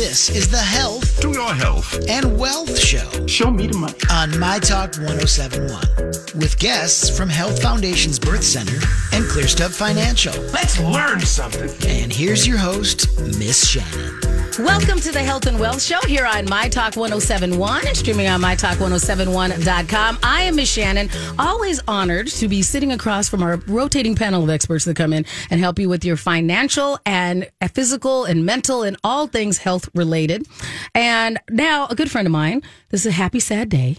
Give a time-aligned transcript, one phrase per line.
[0.00, 1.94] This is the Health To your health.
[2.08, 3.92] and Wealth Show Show me the money.
[4.10, 8.78] on My Talk 1071 with guests from Health Foundations Birth Center
[9.12, 10.32] and ClearStub Financial.
[10.54, 11.68] Let's learn something.
[11.86, 13.08] And here's your host,
[13.38, 14.39] Miss Shannan.
[14.58, 18.40] Welcome to the Health and Wealth Show here on My Talk 1071 and streaming on
[18.42, 20.18] MyTalk1071.com.
[20.22, 21.08] I am Miss Shannan,
[21.38, 25.24] always honored to be sitting across from our rotating panel of experts that come in
[25.50, 30.46] and help you with your financial and physical and mental and all things health related.
[30.94, 33.98] And now, a good friend of mine, this is a happy, sad day.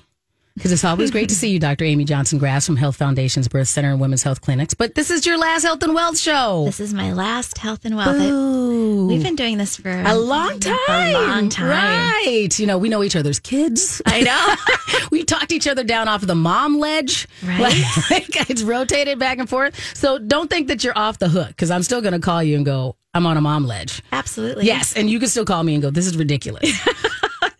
[0.61, 1.85] Because it's always great to see you, Dr.
[1.85, 4.75] Amy Johnson Grass from Health Foundations Birth Center and Women's Health Clinics.
[4.75, 6.65] But this is your last Health and Wealth show.
[6.65, 8.21] This is my last health and wealth.
[8.21, 9.07] I- Ooh.
[9.07, 10.77] We've been doing this for A long time.
[10.87, 11.67] A long time.
[11.67, 12.59] Right.
[12.59, 14.03] You know, we know each other's kids.
[14.05, 15.07] I know.
[15.11, 17.27] we talked each other down off of the mom ledge.
[17.43, 17.61] Right.
[18.11, 19.79] Like, it's rotated back and forth.
[19.95, 22.55] So don't think that you're off the hook because I'm still going to call you
[22.57, 24.03] and go, I'm on a mom ledge.
[24.11, 24.65] Absolutely.
[24.65, 24.95] Yes.
[24.95, 26.71] And you can still call me and go, this is ridiculous.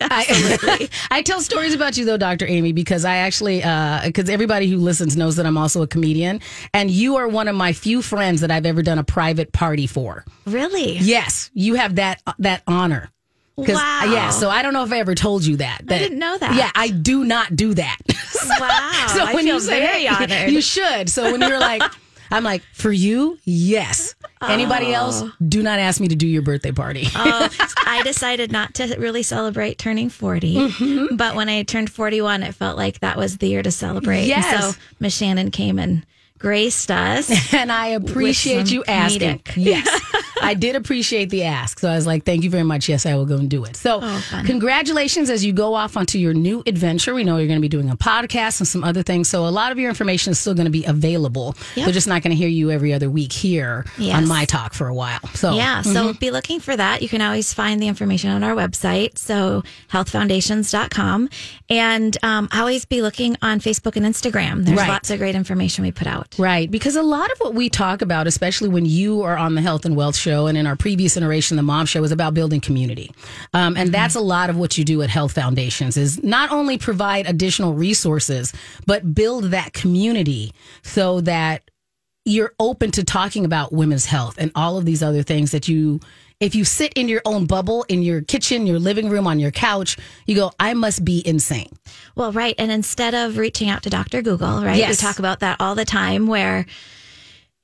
[0.12, 2.46] I, I tell stories about you though, Dr.
[2.48, 6.42] Amy, because I actually, uh, because everybody who listens knows that I'm also a comedian,
[6.74, 9.88] and you are one of my few friends that I've ever done a private party
[9.88, 10.26] for.
[10.46, 10.98] Really?
[10.98, 13.10] Yes, you have that uh, that honor.
[13.58, 14.02] Uh, wow.
[14.06, 15.82] Yeah, so I don't know if I ever told you that.
[15.86, 16.56] that didn't know that.
[16.56, 17.98] Yeah, I do not do that.
[18.60, 18.68] Wow.
[18.70, 20.52] I feel very honored.
[20.52, 21.10] you should.
[21.10, 21.84] So when you're like,
[22.32, 24.16] I'm like, for you, yes.
[24.44, 27.08] Anybody else, do not ask me to do your birthday party.
[27.16, 27.50] Oh,
[27.86, 30.56] I decided not to really celebrate turning 40.
[30.56, 31.16] Mm-hmm.
[31.16, 34.26] But when I turned 41, it felt like that was the year to celebrate.
[34.26, 34.76] Yes.
[34.76, 36.06] So Miss Shannan came and
[36.42, 37.54] graced us.
[37.54, 39.40] and I appreciate you asking.
[39.40, 39.64] comedic.
[39.64, 39.88] Yes,
[40.42, 41.80] I did appreciate the ask.
[41.80, 42.90] So I was like, thank you very much.
[42.90, 43.76] Yes, I will go and do it.
[43.76, 47.14] So Oh, congratulations as you go off onto your new adventure.
[47.14, 49.30] We know you're going to be doing a podcast and some other things.
[49.30, 51.56] So a lot of your information is still going to be available.
[51.76, 51.86] Yep.
[51.86, 54.16] They're just not going to hear you every other week here Yes.
[54.18, 55.20] on My Talk for a while.
[55.34, 57.02] So Yeah, so be looking for that.
[57.02, 61.30] You can always find the information on our website, so healthfoundations.com.
[61.70, 64.66] And um, always be looking on Facebook and Instagram.
[64.66, 64.90] There's Right.
[64.90, 66.36] lots of great information we put out.
[66.38, 66.70] Right.
[66.70, 69.86] Because a lot of what we talk about, especially when you are on the Health
[69.86, 73.12] and Wealth Show and in our previous iteration, the Mom Show, is about building community.
[73.54, 76.78] Um, and that's a lot of what you do at Health Foundations is not only
[76.78, 78.54] provide additional resources,
[78.86, 80.54] but build that community
[80.84, 81.70] so that
[82.26, 86.00] you're open to talking about women's health and all of these other things that you
[86.40, 89.50] if you sit in your own bubble in your kitchen your living room on your
[89.50, 91.70] couch you go i must be insane
[92.16, 92.56] Well, right.
[92.58, 94.22] And instead of reaching out to Dr.
[94.22, 94.78] Google, right?
[94.78, 95.02] Yes.
[95.02, 96.66] We talk about that all the time where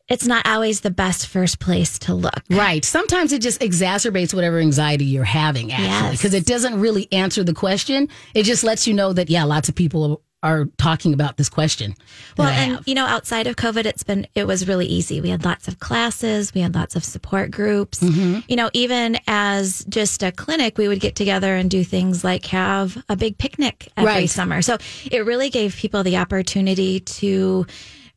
[0.10, 2.42] it's not always the best first place to look.
[2.50, 2.84] Right.
[2.86, 6.18] Sometimes it just exacerbates whatever anxiety you're having, actually, Yes.
[6.18, 8.08] because it doesn't really answer the question.
[8.34, 11.96] It just lets you know that, yeah, lots of people are talking about this question.
[12.38, 15.20] Well, and you know, outside of COVID, it's been it was really easy.
[15.20, 18.00] We had lots of classes, we had lots of support groups.
[18.02, 18.42] Mm-hmm.
[18.48, 22.46] You know, even as just a clinic, we would get together and do things like
[22.46, 24.30] have a big picnic every Right.
[24.30, 24.62] summer.
[24.62, 24.78] So
[25.12, 27.66] it really gave people the opportunity to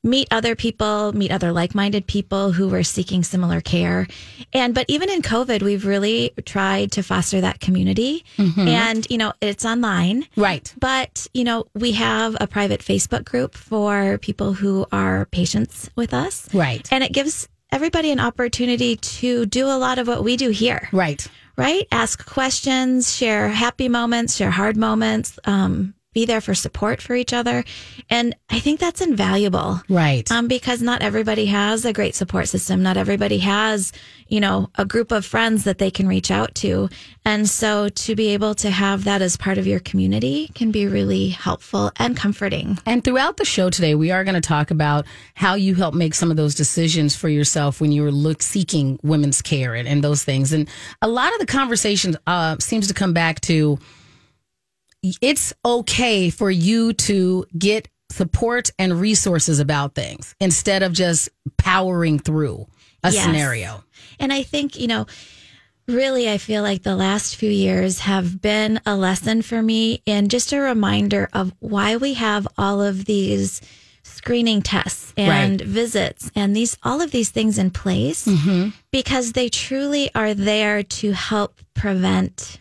[0.02, 4.06] meet other people, meet other like-minded people who were seeking similar care.
[4.52, 8.24] And but even in COVID, we've really tried to foster that community.
[8.38, 10.24] And you know, it's online.
[10.36, 10.72] right.
[10.78, 16.14] But, you know, we have a private Facebook group for people who are patients with
[16.14, 16.48] us.
[16.54, 16.88] Right.
[16.90, 20.88] And it gives everybody an opportunity to do a lot of what we do here,
[20.92, 21.24] Right.
[21.56, 21.86] right?
[21.92, 27.32] Ask questions, share happy moments, share hard moments, um, be there for support for each
[27.32, 27.64] other.
[28.08, 29.80] And I think that's invaluable.
[29.88, 30.30] Right.
[30.30, 32.82] Um, because not everybody has a great support system.
[32.82, 33.92] Not everybody has,
[34.26, 36.88] you know, a group of friends that they can reach out to.
[37.24, 40.86] And so to be able to have that as part of your community can be
[40.86, 42.78] really helpful and comforting.
[42.86, 46.14] And throughout the show today, we are going to talk about how you help make
[46.14, 50.24] some of those decisions for yourself when you're look seeking women's care and, and those
[50.24, 50.52] things.
[50.52, 50.68] And
[51.02, 53.78] a lot of the conversation uh, seems to come back to
[55.02, 62.18] it's okay for you to get support and resources about things instead of just powering
[62.18, 62.66] through
[63.04, 63.24] a Yes.
[63.24, 63.84] scenario.
[64.18, 65.06] And I think, you know,
[65.86, 70.30] really, I feel like the last few years have been a lesson for me and
[70.30, 73.60] just a reminder of why we have all of these
[74.02, 75.68] screening tests and Right.
[75.68, 78.70] visits and these all of these things in place mm-hmm.
[78.90, 82.58] because they truly are there to help prevent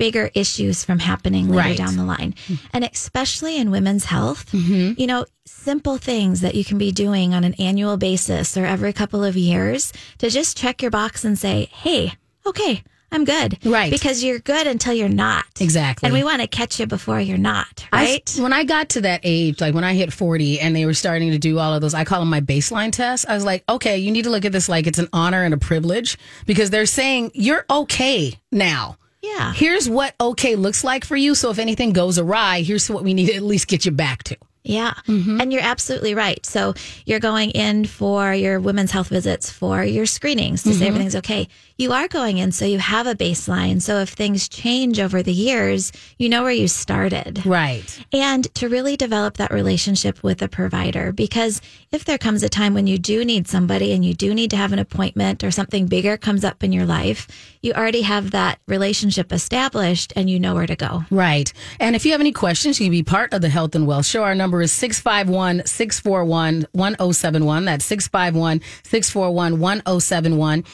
[0.00, 1.76] bigger issues from happening later Right.
[1.76, 2.34] down the line.
[2.72, 4.98] And especially in women's health, mm-hmm.
[4.98, 8.94] you know, simple things that you can be doing on an annual basis or every
[8.94, 12.14] couple of years to just check your box and say, hey,
[12.46, 12.82] okay,
[13.12, 13.58] I'm good.
[13.64, 13.90] Right.
[13.90, 15.44] Because you're good until you're not.
[15.60, 16.06] Exactly.
[16.06, 18.36] And we want to catch you before you're not, I- right?
[18.38, 21.32] when I got to that age, like when I hit 40 and they were starting
[21.32, 23.26] to do all of those, I call them my baseline tests.
[23.28, 25.52] I was like, okay, you need to look at this like it's an honor and
[25.52, 28.96] a privilege because they're saying you're okay now.
[29.22, 29.52] Yeah.
[29.52, 31.34] Here's what okay looks like for you.
[31.34, 34.22] So if anything goes awry, here's what we need to at least get you back
[34.24, 34.36] to.
[34.62, 34.92] Yeah.
[35.06, 35.40] Mm-hmm.
[35.40, 36.44] And you're absolutely right.
[36.44, 36.74] So
[37.06, 40.84] you're going in for your women's health visits, for your screenings to say mm-hmm.
[40.84, 41.48] everything's okay.
[41.80, 43.80] You are going in so you have a baseline.
[43.80, 47.40] So if things change over the years, you know where you started.
[47.46, 48.04] Right.
[48.12, 52.74] And to really develop that relationship with a provider, because if there comes a time
[52.74, 55.86] when you do need somebody and you do need to have an appointment or something
[55.86, 57.26] bigger comes up in your life,
[57.62, 61.04] you already have that relationship established and you know where to go.
[61.10, 61.50] Right.
[61.78, 64.04] And if you have any questions, you can be part of the Health and Wealth
[64.04, 64.22] Show.
[64.22, 67.64] Our number is 651 641 1071.
[67.64, 70.64] That's 651 641 1071.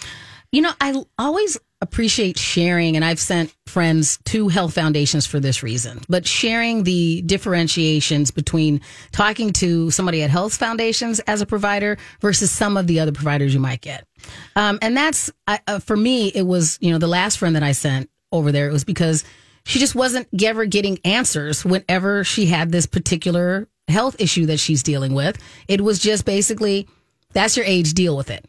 [0.56, 5.62] You know, I always appreciate sharing, and I've sent friends to health foundations for this
[5.62, 8.80] reason, but sharing the differentiations between
[9.12, 13.52] talking to somebody at health foundations as a provider versus some of the other providers
[13.52, 14.06] you might get.
[14.56, 17.62] Um, and that's, I- uh, for me, it was, you know, the last friend that
[17.62, 19.24] I sent over there, it was because
[19.66, 24.82] she just wasn't ever getting answers whenever she had this particular health issue that she's
[24.82, 25.36] dealing with.
[25.68, 26.88] It was just basically,
[27.34, 28.46] that's your age, deal with it.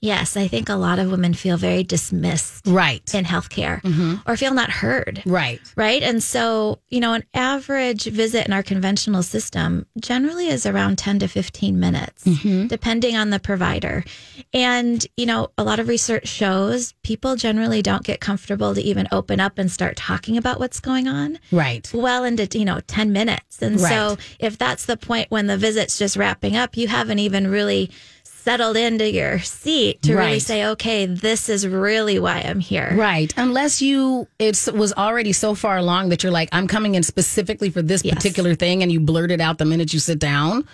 [0.00, 3.02] Yes, I think a lot of women feel very dismissed Right.
[3.14, 4.14] in healthcare mm-hmm.
[4.26, 5.22] or feel not heard.
[5.26, 5.60] Right.
[5.76, 6.02] Right.
[6.02, 11.18] And so, you know, an average visit in our conventional system generally is around 10
[11.20, 12.68] to 15 minutes, mm-hmm.
[12.68, 14.04] depending on the provider.
[14.54, 19.08] And, you know, a lot of research shows people generally don't get comfortable to even
[19.10, 21.90] open up and start talking about what's going on Right.
[21.92, 23.60] well into, you know, 10 minutes.
[23.60, 27.48] And so if that's the point when the visit's just wrapping up, you haven't even
[27.48, 27.90] really
[28.42, 32.92] settled into your seat to really say, okay, this is really why I'm here.
[32.94, 33.32] Right.
[33.36, 37.70] Unless you, it was already so far along that you're like, I'm coming in specifically
[37.70, 38.14] for this Yes.
[38.14, 40.66] particular thing, and you blurt it out the minute you sit down.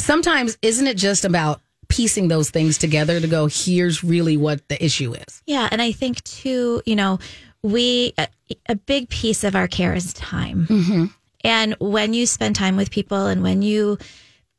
[0.00, 4.84] Sometimes, isn't it just about piecing those things together to go, here's really what the
[4.84, 5.42] issue is?
[5.46, 7.18] Yeah, and I think too, you know,
[7.62, 8.28] we a,
[8.68, 10.66] a big piece of our care is time.
[10.66, 11.04] Mm-hmm.
[11.44, 13.98] And when you spend time with people and when you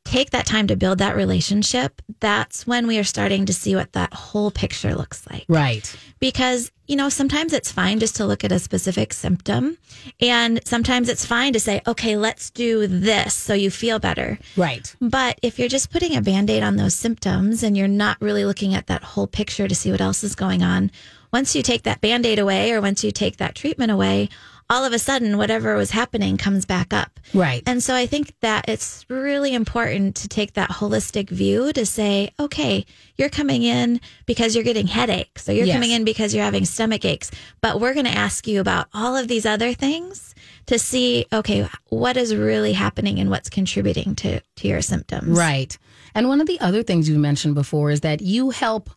[0.06, 3.92] take that time to build that relationship, that's when we are starting to see what
[3.92, 5.44] that whole picture looks like.
[5.48, 5.94] Right.
[6.18, 9.76] Because, you know, sometimes it's fine just to look at a specific symptom.
[10.20, 14.38] And sometimes it's fine to say, okay, let's do this so you feel better.
[14.56, 14.94] Right.
[15.00, 18.44] But if you're just putting a band aid on those symptoms and you're not really
[18.44, 20.90] looking at that whole picture to see what else is going on,
[21.32, 24.28] once you take that band aid away or once you take that treatment away,
[24.68, 27.20] all of a sudden, whatever was happening comes back up.
[27.32, 27.62] Right.
[27.66, 32.30] And so I think that it's really important to take that holistic view to say,
[32.40, 32.84] okay,
[33.16, 35.74] you're coming in because you're getting headaches, or you're Yes.
[35.76, 37.30] coming in because you're having stomach aches,
[37.60, 40.34] but we're going to ask you about all of these other things
[40.66, 45.38] to see, okay, what is really happening and what's contributing to, to your symptoms.
[45.38, 45.78] Right.
[46.14, 48.90] And one of the other things you mentioned before is that you help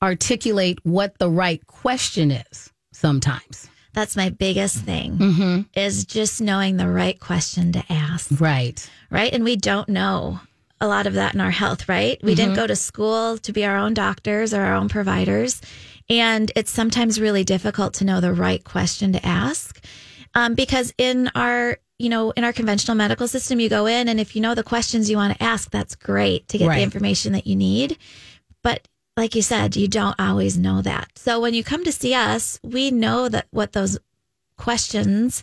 [0.00, 3.68] articulate what the right question is sometimes.
[3.94, 5.60] That's my biggest thing Mm-hmm.
[5.74, 8.28] is just knowing the right question to ask.
[8.40, 8.88] Right.
[9.10, 9.32] right?
[9.32, 10.40] And we don't know
[10.80, 12.22] a lot of that in our health, right?
[12.22, 15.60] We didn't go to school to be our own doctors or our own providers.
[16.08, 19.84] And it's sometimes really difficult to know the right question to ask
[20.34, 24.20] um, because in our you know, in our conventional medical system, you go in and
[24.20, 26.76] if you know the questions you want to ask, that's great to get Right.
[26.76, 27.98] the information that you need.
[28.62, 28.86] But
[29.18, 31.10] like you said, you don't always know that.
[31.16, 33.98] So when you come to see us, we know that what those
[34.56, 35.42] questions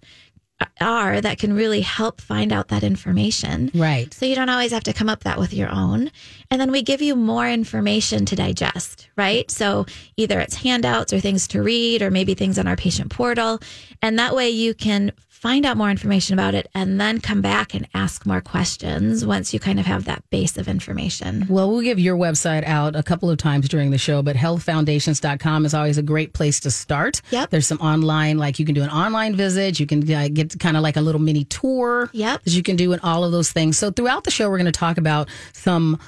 [0.79, 3.70] are that can really help find out that information.
[3.75, 4.13] Right.
[4.13, 6.10] So you don't always have to come up that with your own.
[6.50, 9.51] And then we give you more information to digest, right?
[9.51, 13.60] So either it's handouts or things to read or maybe things on our patient portal.
[14.01, 15.12] And that way you can
[15.46, 19.54] find out more information about it and then come back and ask more questions once
[19.54, 21.46] you kind of have that base of information.
[21.48, 25.68] Well, we'll give your website out a couple of times during the show, but healthfoundations.com
[25.68, 27.22] is always a great place to start.
[27.30, 27.52] Yep.
[27.52, 29.80] There's some online, like you can do an online visit.
[29.80, 32.10] You can uh, get kind of like a little mini tour.
[32.12, 32.42] Yep.
[32.42, 33.78] That you can do and all of those things.
[33.78, 36.00] So throughout the show, we're going to talk about some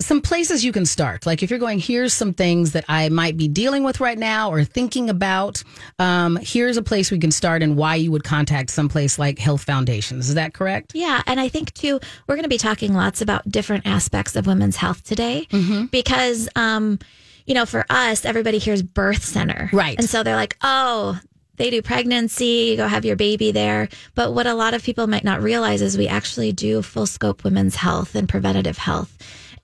[0.00, 1.26] some places you can start.
[1.26, 4.50] Like if you're going, here's some things that I might be dealing with right now
[4.50, 5.62] or thinking about.
[5.98, 9.62] Um, here's a place we can start and why you would contact someplace like Health
[9.62, 10.28] Foundations.
[10.28, 10.92] Is that correct?
[10.94, 11.22] Yeah.
[11.26, 14.76] And I think too, we're going to be talking lots about different aspects of women's
[14.76, 15.46] health today
[15.90, 16.98] because, um,
[17.46, 19.68] you know, for us, everybody hears birth center.
[19.72, 19.98] Right.
[19.98, 21.20] And so they're like, oh,
[21.56, 23.90] they do pregnancy, you go have your baby there.
[24.14, 27.44] But what a lot of people might not realize is we actually do full scope
[27.44, 29.14] women's health and preventative health.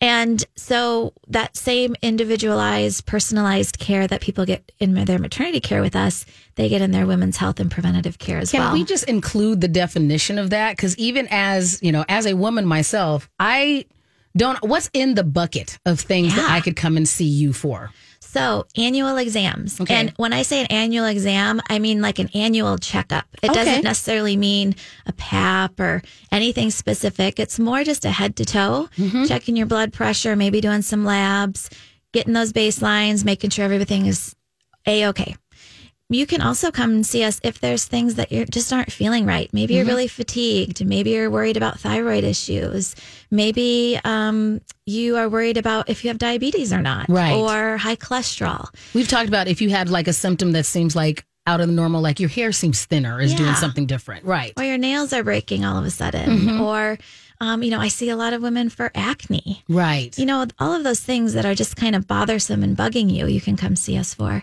[0.01, 5.97] And so that same individualized, personalized care that people get in their maternity care with
[5.97, 6.27] us,
[6.57, 8.71] they get in their women's health and preventative care as Can well.
[8.71, 10.77] Can we just include the definition of that?
[10.77, 13.87] Because even as you know, as a woman myself, I
[14.37, 14.63] don't.
[14.63, 17.91] What's in the bucket of things that I could come and see you for?
[18.37, 19.81] So, annual exams.
[19.81, 19.95] Okay.
[19.95, 23.25] And when I say an annual exam, I mean like an annual checkup.
[23.43, 23.65] It Okay.
[23.65, 24.75] doesn't necessarily mean
[25.07, 27.41] a PAP or anything specific.
[27.41, 29.25] It's more just a head to toe, Mm-hmm.
[29.25, 31.71] checking your blood pressure, maybe doing some labs,
[32.13, 34.37] getting those baselines, making sure everything is
[34.87, 35.35] a okay.
[36.09, 39.27] You can also come and see us if there's things that you just aren't feeling
[39.27, 39.51] right.
[39.53, 39.79] Maybe Mm-hmm.
[39.79, 40.85] you're really fatigued.
[40.85, 42.95] Maybe you're worried about thyroid issues.
[43.31, 47.33] Maybe um, you are worried about if you have diabetes or not, Right.
[47.35, 48.69] or high cholesterol.
[48.95, 51.73] We've talked about if you had like a symptom that seems like out of the
[51.73, 54.25] normal, like your hair seems thinner, is doing something different.
[54.25, 54.53] Right.
[54.57, 56.61] or your nails are breaking all of a sudden, Mm-hmm.
[56.61, 56.99] or
[57.41, 59.63] um, you know, I see a lot of women for acne.
[59.69, 60.17] Right.
[60.19, 63.27] You know, all of those things that are just kind of bothersome and bugging you,
[63.27, 64.43] you can come see us for.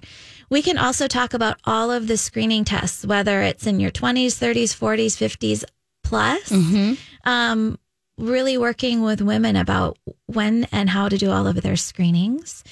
[0.53, 4.37] We can also talk about all of the screening tests, whether it's in your 20s,
[4.37, 5.63] 30s, 40s, 50s
[6.03, 6.49] plus.
[6.49, 6.93] Mm-hmm.
[7.27, 7.79] Um,
[8.19, 12.63] really working with women about when and how to do all of their screenings.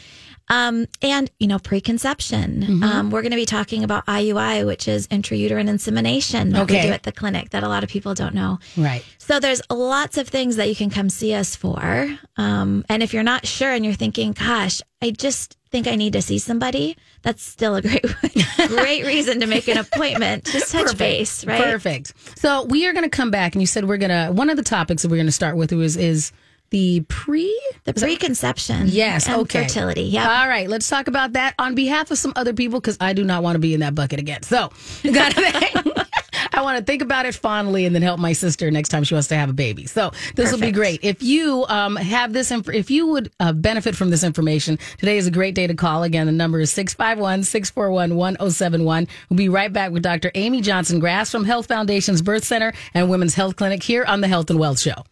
[0.51, 2.61] Um, and, you know, preconception.
[2.61, 2.83] Mm-hmm.
[2.83, 6.81] Um, we're going to be talking about IUI, which is intrauterine insemination that Okay.
[6.81, 8.59] we do at the clinic that a lot of people don't know.
[8.75, 9.03] Right.
[9.17, 12.09] So there's lots of things that you can come see us for.
[12.35, 16.11] Um, and if you're not sure and you're thinking, gosh, I just think I need
[16.13, 18.03] to see somebody, that's still a great,
[18.67, 20.43] great reason to make an appointment.
[20.45, 21.63] Just touch base, right?
[21.63, 22.13] Perfect.
[22.37, 24.33] So we are going to come back, and you said we're going to.
[24.33, 26.33] One of the topics that we're going to start with is is
[26.71, 27.57] the pre.
[27.83, 28.87] The preconception.
[28.87, 29.27] Yes.
[29.27, 29.63] And okay.
[29.63, 30.03] fertility.
[30.03, 30.41] Yeah.
[30.41, 30.67] All right.
[30.67, 33.55] Let's talk about that on behalf of some other people because I do not want
[33.55, 34.41] to be in that bucket again.
[34.41, 34.71] So,
[35.03, 36.07] got to
[36.53, 39.13] I want to think about it fondly and then help my sister next time she
[39.13, 39.85] wants to have a baby.
[39.85, 41.03] So this will be great.
[41.03, 45.17] If you um, have this, inf- if you would uh, benefit from this information, today
[45.17, 46.03] is a great day to call.
[46.03, 49.07] Again, the number is 651 641 1071.
[49.29, 50.31] We'll be right back with Dr.
[50.35, 54.27] Amy Johnson Grass from Health Foundations Birth Center and Women's Health Clinic here on the
[54.27, 55.03] Health and Wealth Show.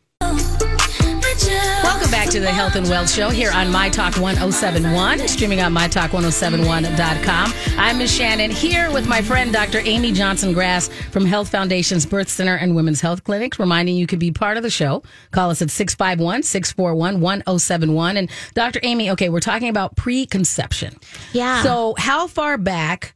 [2.10, 5.72] Welcome back to the Health and Wealth Show here on My Talk 1071, streaming on
[5.76, 7.54] MyTalk1071.com.
[7.78, 8.18] I'm Ms.
[8.18, 9.78] Shannan here with my friend Dr.
[9.82, 14.18] Amy Johnson Grass from Health Foundations Birth Center and Women's Health Clinic, reminding you could
[14.18, 15.04] be part of the show.
[15.30, 18.18] Call us at 651 641 1071.
[18.18, 18.80] And Dr.
[18.82, 20.96] Amy, okay, we're talking about preconception.
[21.32, 21.62] Yeah.
[21.62, 23.14] So, how far back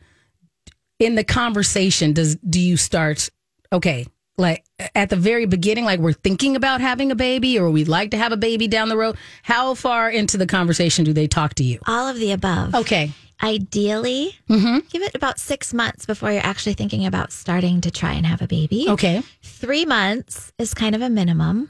[0.99, 3.31] in the conversation does do you start?
[3.71, 4.05] Okay,
[4.37, 4.63] like
[4.95, 8.17] at the very beginning, like we're thinking about having a baby, or we'd like to
[8.17, 9.17] have a baby down the road.
[9.43, 11.79] How far into the conversation do they talk to you?
[11.87, 12.73] all of the above.
[12.75, 13.11] Okay,
[13.43, 18.25] Ideally, give it about six months before you're actually thinking about starting to try and
[18.25, 18.85] have a baby.
[18.87, 21.67] okay, three months is kind of a minimum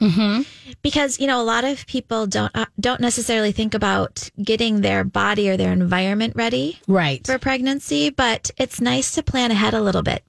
[0.82, 5.02] because you know a lot of people don't uh, don't necessarily think about getting their
[5.02, 7.26] body or their environment ready right.
[7.26, 10.22] for pregnancy but it's nice to plan ahead a little bit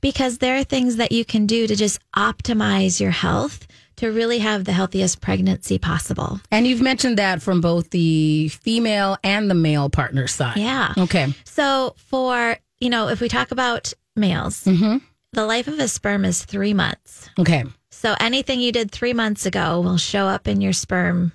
[0.00, 4.38] because there are things that you can do to just optimize your health to really
[4.40, 9.54] have the healthiest pregnancy possible And you've mentioned that from both the female and the
[9.54, 10.56] male partner side.
[10.58, 11.32] yeah Okay.
[11.44, 14.98] so for you know if we talk about males mm-hmm.
[15.32, 17.64] the life of a sperm is three months Okay.
[17.90, 21.32] So anything you did three months ago will show up in your sperm,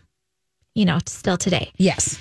[0.75, 1.71] you know, still today.
[1.77, 2.19] Yes.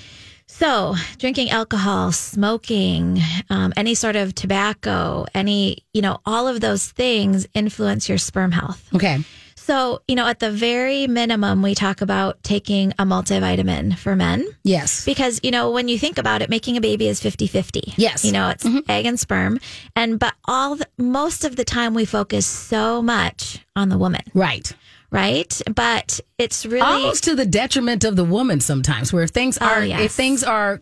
[0.61, 6.85] So drinking alcohol, smoking, um, any sort of tobacco, any, you know, all of those
[6.87, 8.87] things influence your sperm health.
[8.93, 9.23] Okay.
[9.55, 14.45] So, you know, at the very minimum, we talk about taking a multivitamin for men
[14.63, 15.03] Yes.
[15.03, 17.93] because, you know, when you think about it, making a baby is 50 50.
[17.97, 18.23] Yes.
[18.23, 19.59] You know, it's egg and sperm.
[19.95, 24.21] And, but all, the, most of the time we focus so much on the woman
[24.35, 24.71] Right.
[25.11, 25.61] Right?
[25.75, 29.65] But it's really almost to the detriment of the woman sometimes where if things Oh,
[29.65, 29.99] are yes.
[30.01, 30.81] if things are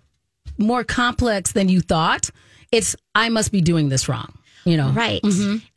[0.57, 2.29] more complex than you thought
[2.71, 4.33] it's i must be doing this wrong
[4.65, 5.21] you know right.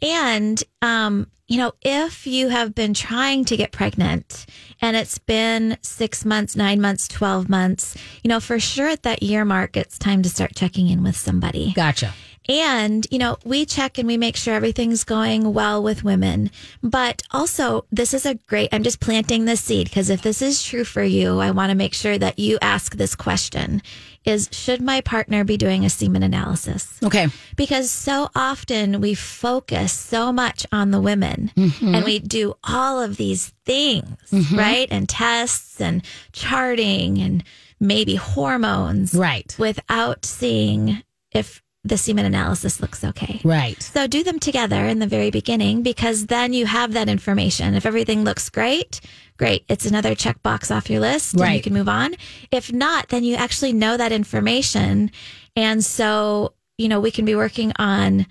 [0.03, 4.47] And um, you know, if you have been trying to get pregnant
[4.81, 9.23] and it's been six months, nine months, twelve months, you know, for sure at that
[9.23, 11.73] year mark, it's time to start checking in with somebody.
[11.75, 12.13] gotcha
[12.49, 16.51] And, you know, we check and we make sure everything's going well with women.
[16.83, 20.63] But also, this is a great, I'm just planting this seed because if this is
[20.63, 23.83] true for you, I want to make sure that you ask this question
[24.25, 26.99] is should my partner be doing a semen analysis?
[27.03, 31.95] okay Because so often we focus so much on the women mm-hmm.
[31.95, 34.57] and we do all of these things, mm-hmm.
[34.57, 34.89] right?
[34.91, 37.43] And tests and charting and
[37.81, 43.41] maybe hormones right without seeing if the semen analysis looks okay.
[43.45, 47.75] right So do them together in the very beginning because then you have that information.
[47.75, 49.01] If everything looks great,
[49.37, 49.65] great.
[49.69, 52.15] It's another checkbox off your list and you can move on.
[52.53, 55.11] If not, then you actually know that information.
[55.57, 58.27] And so, you know, we can be working on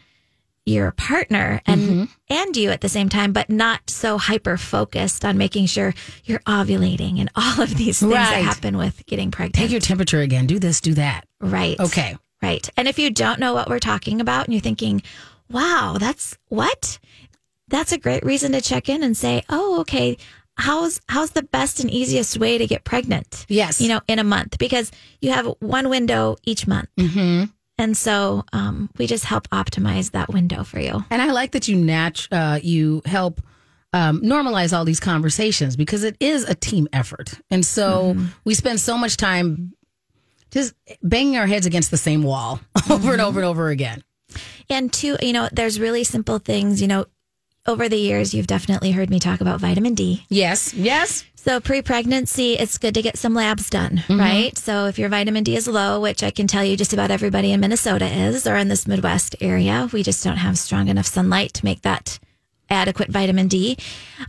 [0.66, 2.04] your partner and Mm-hmm.
[2.30, 5.94] and you at the same time, but not so hyper focused on making sure
[6.24, 9.56] you're ovulating and all of these things that happen with getting pregnant.
[9.56, 11.78] take your temperature again do this do that Right.
[11.80, 12.16] Okay.
[12.42, 12.70] Right.
[12.76, 15.04] And if you don't know what we're talking about and you're thinking,
[15.50, 17.00] wow, that's what?
[17.68, 20.18] That's a great reason to check in and say, oh, okay,
[20.58, 23.46] how's how's the best and easiest way to get pregnant?
[23.48, 23.80] Yes.
[23.80, 26.90] You know, in a month because you have one window each month.
[26.98, 27.46] Mm-hmm.
[27.78, 31.04] And so um, we just help optimize that window for you.
[31.10, 33.42] And I like that you nat- uh, you help
[33.94, 37.34] um, normalize all these conversations because it is a team effort.
[37.50, 39.74] And so we spend so much time
[40.52, 43.22] just banging our heads against the same wall over and mm-hmm.
[43.22, 44.04] over and over again.
[44.70, 46.82] And two, you know, there's really simple things.
[46.82, 47.06] You know,
[47.66, 50.26] over the years, you've definitely heard me talk about vitamin D.
[50.30, 50.74] Yes.
[50.74, 51.26] Yes.
[51.36, 54.20] So pre-pregnancy, it's good to get some labs done, mm-hmm.
[54.20, 54.58] right?
[54.58, 57.52] So if your vitamin D is low, which I can tell you just about everybody
[57.52, 61.54] in Minnesota is, or in this Midwest area, we just don't have strong enough sunlight
[61.56, 62.20] to make that
[62.72, 63.78] adequate vitamin D.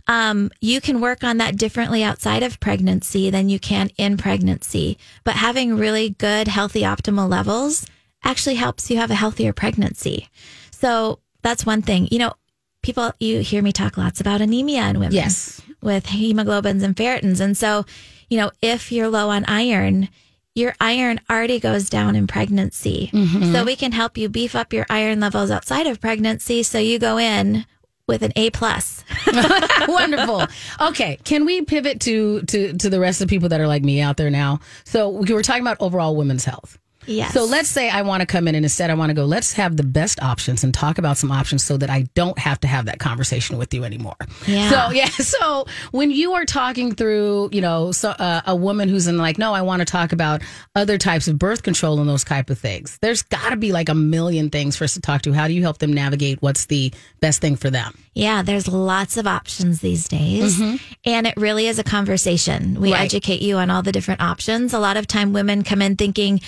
[0.07, 4.97] Um, you can work on that differently outside of pregnancy than you can in pregnancy.
[5.23, 7.85] But having really good, healthy, optimal levels
[8.23, 10.27] actually helps you have a healthier pregnancy.
[10.71, 12.07] So that's one thing.
[12.11, 12.33] You know,
[12.81, 15.61] people, you hear me talk lots about anemia in women Yes.
[15.81, 17.39] with hemoglobins and ferritins.
[17.39, 17.85] And so,
[18.29, 20.09] you know, if you're low on iron,
[20.55, 23.09] your iron already goes down in pregnancy.
[23.51, 26.61] So we can help you beef up your iron levels outside of pregnancy.
[26.63, 27.65] So you go in
[28.13, 29.03] with an A plus.
[29.87, 30.45] Wonderful.
[30.79, 33.83] Okay, can we pivot to to to the rest of the people that are like
[33.83, 34.59] me out there now?
[34.85, 36.77] So we were talking about overall women's health.
[37.05, 37.33] Yes.
[37.33, 39.53] So let's say I want to come in and instead I want to go, let's
[39.53, 42.67] have the best options and talk about some options so that I don't have to
[42.67, 44.15] have that conversation with you anymore.
[44.47, 44.69] Yeah.
[44.69, 45.07] So, yeah.
[45.09, 49.37] So when you are talking through, you know, so, uh, a woman who's in like,
[49.37, 50.41] no, I want to talk about
[50.75, 53.89] other types of birth control and those type of things, there's got to be like
[53.89, 55.33] a million things for us to talk to.
[55.33, 57.97] How do you help them navigate what's the best thing for them?
[58.15, 60.61] Yeah, there's lots of options these days.
[61.03, 62.79] And it really is a conversation.
[62.79, 63.01] We Right.
[63.01, 64.71] educate you on all the different options.
[64.73, 66.39] A lot of time women come in thinking,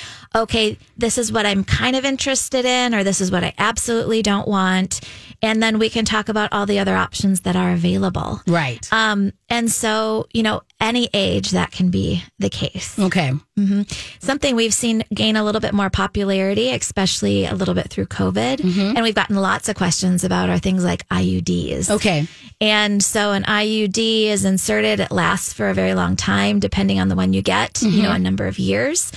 [0.46, 4.22] okay, this is what I'm kind of interested in, or this is what I absolutely
[4.22, 5.02] don't want.
[5.42, 8.42] And then we can talk about all the other options that are available.
[8.48, 8.88] Right.
[8.94, 12.98] Um, and so, you know, any age that can be the case.
[13.00, 13.34] okay.
[13.58, 13.82] Mm-hmm.
[14.20, 18.58] Something we've seen gain a little bit more popularity, especially a little bit through COVID.
[18.58, 18.96] Mm-hmm.
[18.96, 21.90] And we've gotten lots of questions about are things like IUDs.
[21.90, 22.28] Okay.
[22.62, 25.00] And so an IUD is inserted.
[25.00, 28.10] It lasts for a very long time, depending on the one you get, you know,
[28.10, 28.16] mm-hmm.
[28.16, 29.12] a number of years.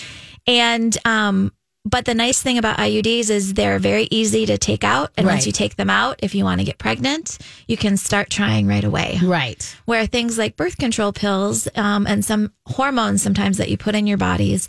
[0.48, 1.52] And, um,
[1.84, 5.10] but the nice thing about IUDs is they're very easy to take out.
[5.16, 5.34] And Right.
[5.34, 8.66] once you take them out, if you want to get pregnant, you can start trying
[8.66, 9.18] right away.
[9.22, 9.76] Right.
[9.84, 14.06] Where things like birth control pills um, and some hormones sometimes that you put in
[14.06, 14.68] your bodies,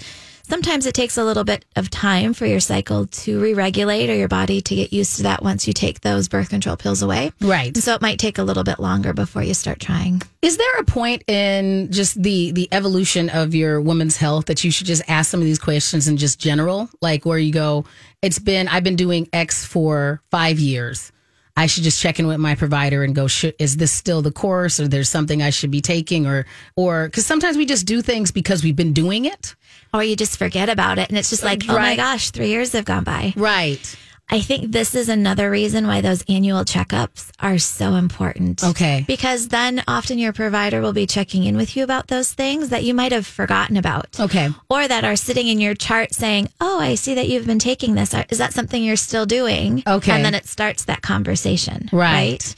[0.49, 4.15] sometimes it takes a little bit of time for your cycle to re regulate or
[4.15, 7.31] your body to get used to that once you take those birth control pills away.
[7.39, 7.67] Right.
[7.67, 10.21] And so it might take a little bit longer before you start trying.
[10.41, 14.71] Is there a point in just the the evolution of your woman's health that you
[14.71, 17.85] should just ask some of these questions in just general, like where you go,
[18.21, 21.11] it's been I've been doing X for five years.
[21.59, 24.79] I should just check in with my provider and go, is this still the course,
[24.79, 26.45] or there's something I should be taking, or
[26.77, 29.55] or because sometimes we just do things because we've been doing it.
[29.93, 32.71] Or you just forget about it and it's just like, oh my gosh, three years
[32.73, 33.33] have gone by.
[33.35, 33.97] Right.
[34.31, 38.63] I think this is another reason why those annual checkups are so important.
[38.63, 39.03] Okay.
[39.07, 42.83] Because then often your provider will be checking in with you about those things that
[42.83, 44.19] you might have forgotten about.
[44.19, 44.49] Okay.
[44.69, 47.95] Or that are sitting in your chart saying, Oh, I see that you've been taking
[47.95, 48.13] this.
[48.29, 49.81] Is that something you're still doing?
[49.87, 50.11] Okay.
[50.11, 51.89] And then it starts that conversation.
[51.91, 52.53] Right.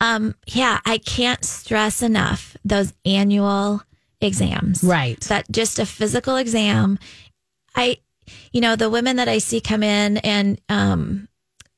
[0.00, 3.82] Um, yeah, I can't stress enough those annual
[4.20, 4.82] exams.
[4.82, 5.20] Right.
[5.22, 6.98] That just a physical exam.
[7.76, 7.98] I,
[8.52, 11.28] you know, the women that I see come in and, um,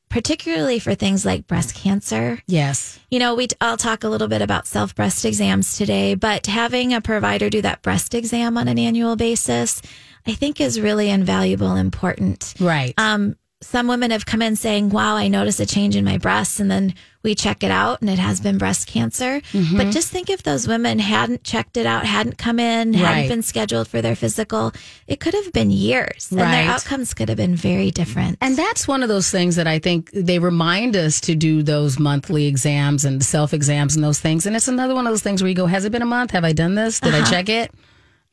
[0.08, 3.00] particularly for things like breast cancer, Yes.
[3.10, 6.94] you know, we I'll talk a little bit about self breast exams today, but having
[6.94, 9.82] a provider do that breast exam on an annual basis,
[10.26, 12.54] I think is really invaluable and important.
[12.60, 12.94] Right.
[12.96, 16.60] Um, some women have come in saying, "Wow, I noticed a change in my breasts,"
[16.60, 19.40] and then we check it out, and it has been breast cancer.
[19.52, 19.78] Mm-hmm.
[19.78, 22.98] But just think if those women hadn't checked it out, hadn't come in, Right.
[22.98, 24.72] hadn't been scheduled for their physical,
[25.06, 28.36] it could have been years, and their outcomes could have been very different.
[28.42, 31.98] And that's one of those things that I think they remind us to do those
[31.98, 34.44] monthly exams and self exams and those things.
[34.44, 36.32] And it's another one of those things where you go, Has it been a month?
[36.32, 37.00] Have I done this?
[37.00, 37.72] Did I check it?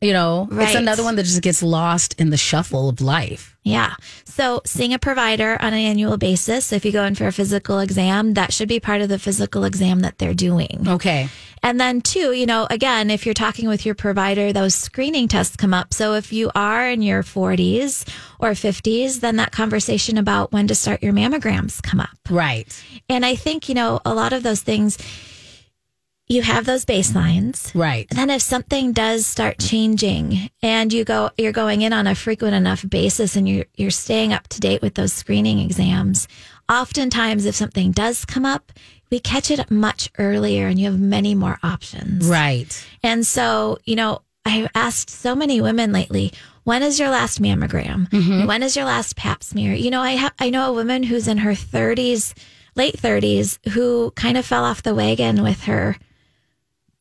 [0.02, 3.56] You know, it's another one that just gets lost in the shuffle of life.
[3.64, 3.94] Yeah.
[4.26, 7.32] So seeing a provider on an annual basis, so if you go in for a
[7.32, 10.86] physical exam, that should be part of the physical exam that they're doing.
[10.88, 11.30] Okay.
[11.62, 15.56] And then two, you know, again, if you're talking with your provider, those screening tests
[15.56, 15.94] come up.
[15.94, 20.74] So if you are in your 40s or 50s, then that conversation about when to
[20.74, 22.18] start your mammograms come up.
[22.28, 22.84] Right.
[23.08, 24.98] And I think, you know, a lot of those things,
[26.32, 27.72] you have those baselines.
[27.76, 28.08] Right.
[28.10, 32.56] Then if something does start changing and you go you're going in on a frequent
[32.56, 36.28] enough basis and you're you're staying up to date with those screening exams,
[36.70, 38.72] oftentimes if something does come up,
[39.12, 42.26] we catch it much earlier and you have many more options.
[42.26, 42.88] Right.
[43.04, 46.32] And so, you know, I've asked so many women lately,
[46.63, 48.10] when is your last mammogram?
[48.10, 48.48] Mm-hmm.
[48.48, 49.74] When is your last pap smear?
[49.74, 52.34] You know, I have I know a woman who's in her 30s,
[52.76, 55.98] late 30s, who kind of fell off the wagon with her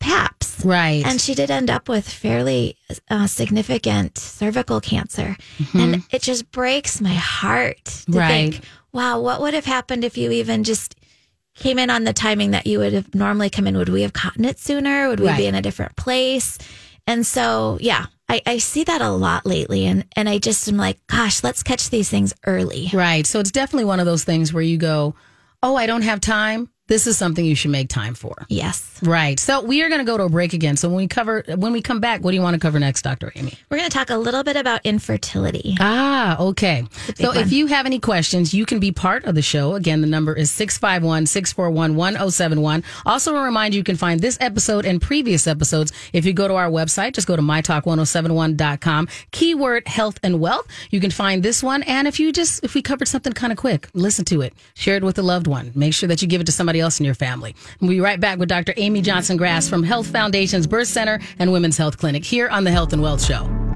[0.01, 0.65] paps.
[0.65, 1.05] Right.
[1.07, 2.77] And she did end up with fairly
[3.09, 5.37] uh, significant cervical cancer.
[5.75, 8.19] And it just breaks my heart to Mm-hmm.
[8.19, 8.53] Right.
[8.55, 10.97] think, wow, what would have happened if you even just
[11.55, 13.77] came in on the timing that you would have normally come in?
[13.77, 15.09] Would we have caught it sooner?
[15.09, 15.37] Would we Right.
[15.39, 16.59] be in a different place?
[17.07, 19.87] And so, yeah, I, I see that a lot lately.
[19.87, 22.91] And, and I just am like, gosh, let's catch these things early.
[22.93, 23.27] Right.
[23.27, 25.15] So it's definitely one of those things where you go,
[25.63, 26.71] oh, I don't have time.
[26.91, 28.35] This is something you should make time for.
[28.49, 28.99] Yes.
[29.01, 29.39] Right.
[29.39, 30.77] So we are going to go to a break again.
[30.77, 33.03] So when we cover, when we come back, what do you want to cover next,
[33.03, 33.31] Dr.
[33.37, 33.55] Amy?
[33.71, 35.77] We're going to talk a little bit about infertility.
[35.79, 36.85] Ah, okay.
[37.15, 39.75] So if you have any questions, you can be part of the show.
[39.77, 42.83] Again, the number is 651 641 1071.
[43.07, 46.55] Also, a reminder you can find this episode and previous episodes if you go to
[46.55, 47.13] our website.
[47.13, 50.67] Just go to mytalk1071.com, keyword health and wealth.
[50.91, 51.85] You can find this one.
[51.85, 54.97] And if you just, if we covered something kind of quick, listen to it, share
[54.97, 55.71] it with a loved one.
[55.77, 57.55] Make sure that you give it to somebody else in your family.
[57.81, 58.75] We'll be right back with Dr.
[58.77, 62.71] Amy Johnson Grass from Health Foundations Birth Center and Women's Health Clinic here on the
[62.71, 63.70] Health and Wealth Show.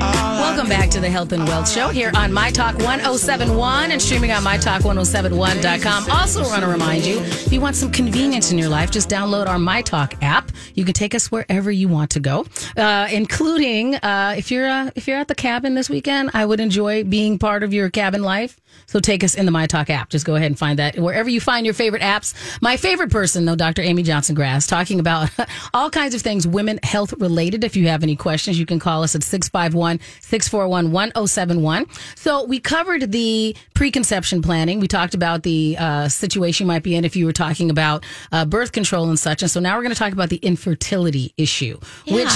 [0.00, 4.32] Welcome back to the Health and Wealth Show here on My Talk 1071 and streaming
[4.32, 6.10] on MyTalk1071.com.
[6.10, 9.46] Also, want to remind you if you want some convenience in your life, just download
[9.46, 10.50] our My Talk app.
[10.74, 14.90] You can take us wherever you want to go, uh, including uh, if you're uh,
[14.96, 16.30] if you're at the cabin this weekend.
[16.34, 18.58] I would enjoy being part of your cabin life.
[18.86, 20.08] So take us in the My Talk app.
[20.08, 22.34] Just go ahead and find that wherever you find your favorite apps.
[22.62, 23.82] My favorite person, though, Dr.
[23.82, 25.30] Amy Johnson Grass, talking about
[25.74, 27.64] all kinds of things women health related.
[27.64, 29.89] If you have any questions, you can call us at 651
[30.20, 31.86] 641 1071.
[32.14, 34.80] So we covered the preconception planning.
[34.80, 38.04] We talked about the uh, situation you might be in if you were talking about
[38.32, 39.42] uh, birth control and such.
[39.42, 42.32] And so now we're going to talk about the infertility issue, which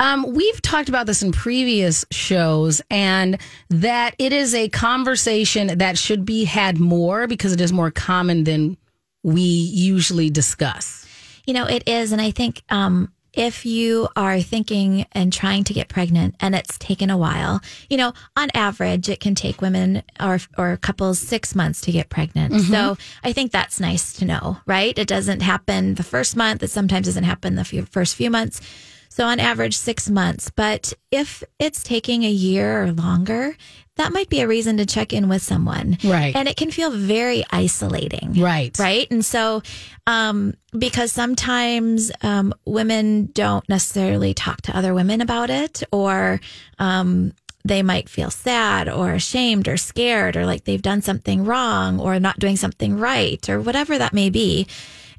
[0.00, 3.38] um, we've talked about this in previous shows, and
[3.70, 8.44] that it is a conversation that should be had more because it is more common
[8.44, 8.76] than
[9.22, 11.06] we usually discuss.
[11.46, 12.12] You know, it is.
[12.12, 16.76] And I think um, if you are thinking and trying to get pregnant and it's
[16.78, 21.54] taken a while, you know, on average, it can take women or, or couples six
[21.54, 22.52] months to get pregnant.
[22.52, 22.72] Mm-hmm.
[22.72, 24.96] So I think that's nice to know, right?
[24.98, 26.62] It doesn't happen the first month.
[26.62, 28.60] It sometimes doesn't happen the few, first few months.
[29.08, 30.50] So on average, six months.
[30.50, 33.56] But if it's taking a year or longer,
[33.96, 35.98] that might be a reason to check in with someone.
[36.02, 36.34] Right.
[36.34, 38.34] And it can feel very isolating.
[38.40, 38.76] Right.
[38.78, 39.06] Right.
[39.10, 39.62] And so,
[40.06, 46.40] um, because sometimes um, women don't necessarily talk to other women about it, or
[46.78, 47.32] um,
[47.64, 52.18] they might feel sad or ashamed or scared or like they've done something wrong or
[52.18, 54.66] not doing something right or whatever that may be.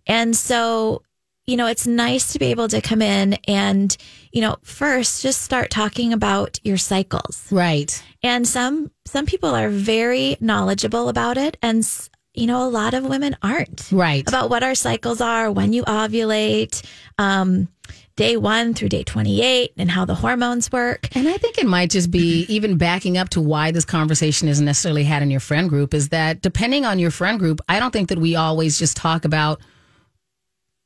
[0.06, 1.04] And so,
[1.46, 3.96] you know, it's nice to be able to come in and,
[4.32, 8.02] you know, first just start talking about your cycles Right.
[8.24, 11.88] and some some people are very knowledgeable about it and
[12.34, 14.28] you know a lot of women aren't Right.
[14.28, 16.82] about what our cycles are when you ovulate
[17.20, 17.68] um
[18.16, 21.90] day 1 through day 28 and how the hormones work And I think it might
[21.92, 25.68] just be even backing up to why this conversation isn't necessarily had in your friend
[25.70, 28.96] group is that depending on your friend group, I don't think that we always just
[28.98, 29.60] talk about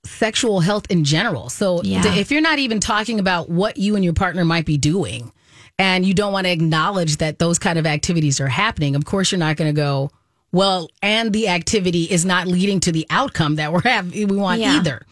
[0.07, 1.49] sexual health in general.
[1.49, 2.15] So Yeah.
[2.15, 5.31] if you're not even talking about what you and your partner might be doing
[5.79, 9.31] and you don't want to acknowledge that those kind of activities are happening, of course
[9.31, 10.09] you're not going to go,
[10.51, 14.61] well, and the activity is not leading to the outcome that we're have we want
[14.61, 14.77] Yeah.
[14.77, 15.05] either.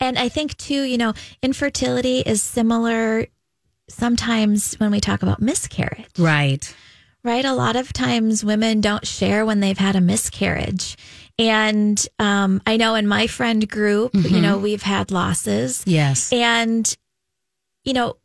[0.00, 1.12] and i think too you know
[1.42, 3.26] infertility is similar
[3.88, 6.74] sometimes when we talk about miscarriage Right.
[7.24, 7.44] right?
[7.44, 10.96] A lot of times women don't share when they've had a miscarriage.
[11.38, 15.82] And um, I know in my friend group, you know, we've had losses.
[15.86, 16.32] Yes.
[16.32, 16.94] And,
[17.84, 18.16] you know,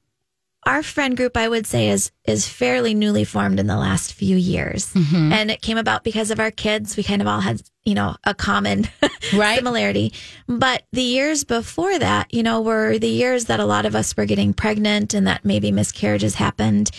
[0.65, 4.35] our friend group, I would say, is is fairly newly formed in the last few
[4.35, 6.97] years, and it came about because of our kids.
[6.97, 8.89] We kind of all had, you know, a common
[9.33, 9.57] Right.
[9.59, 10.11] similarity.
[10.45, 14.17] But the years before that, you know, were the years that a lot of us
[14.17, 16.91] were getting pregnant, and that maybe miscarriages happened.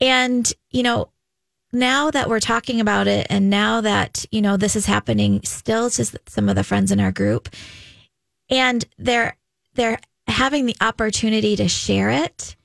[0.00, 1.08] And you know,
[1.72, 5.90] now that we're talking about it, and now that you know this is happening, still
[5.90, 7.48] to some of the friends in our group,
[8.50, 9.36] and they're
[9.74, 12.56] they're having the opportunity to share it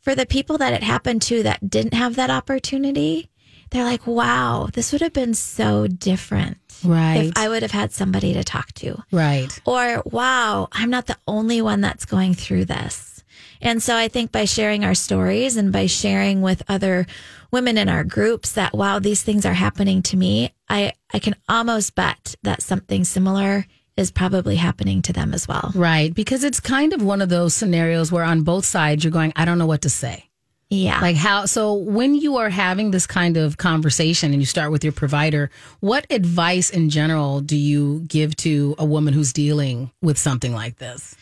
[0.00, 3.30] for the people that it happened to that didn't have that opportunity
[3.70, 7.26] they're like, wow, this would have been so different Right.
[7.26, 9.02] if I would have had somebody to talk to.
[9.10, 9.48] Right.
[9.66, 13.17] Or, wow, I'm not the only one that's going through this.
[13.60, 17.06] And so I think by sharing our stories and by sharing with other
[17.50, 21.34] women in our groups that, wow, these things are happening to me, I, I can
[21.48, 23.66] almost bet that something similar
[23.96, 25.72] is probably happening to them as well.
[25.74, 26.14] Right.
[26.14, 29.44] Because it's kind of one of those scenarios where on both sides you're going, I
[29.44, 30.28] don't know what to say.
[30.70, 31.00] Yeah.
[31.00, 34.84] Like how, so when you are having this kind of conversation and you start with
[34.84, 40.18] your provider, what advice in general do you give to a woman who's dealing with
[40.18, 41.16] something like this?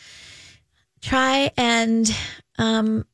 [1.07, 2.15] Try and
[2.59, 3.07] um,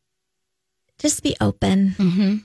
[0.99, 1.95] just be open.
[1.99, 2.37] Mm-hmm.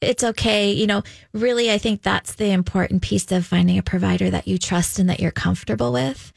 [0.00, 0.72] It's okay.
[0.72, 1.02] You know,
[1.32, 5.08] really, I think that's the important piece of finding a provider that you trust and
[5.08, 6.32] that you're comfortable with.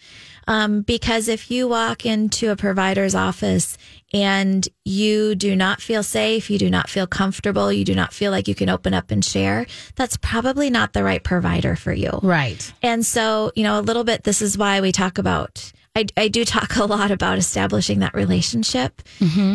[0.48, 3.80] Um, because if you walk into a provider's office
[4.14, 8.32] and you do not feel safe, you do not feel comfortable, you do not feel
[8.32, 9.66] like you can open up and share,
[9.96, 12.20] that's probably not the right provider for you.
[12.22, 12.72] Right.
[12.84, 16.28] And so, you know, a little bit, this is why we talk about, I, I
[16.28, 19.02] do talk a lot about establishing that relationship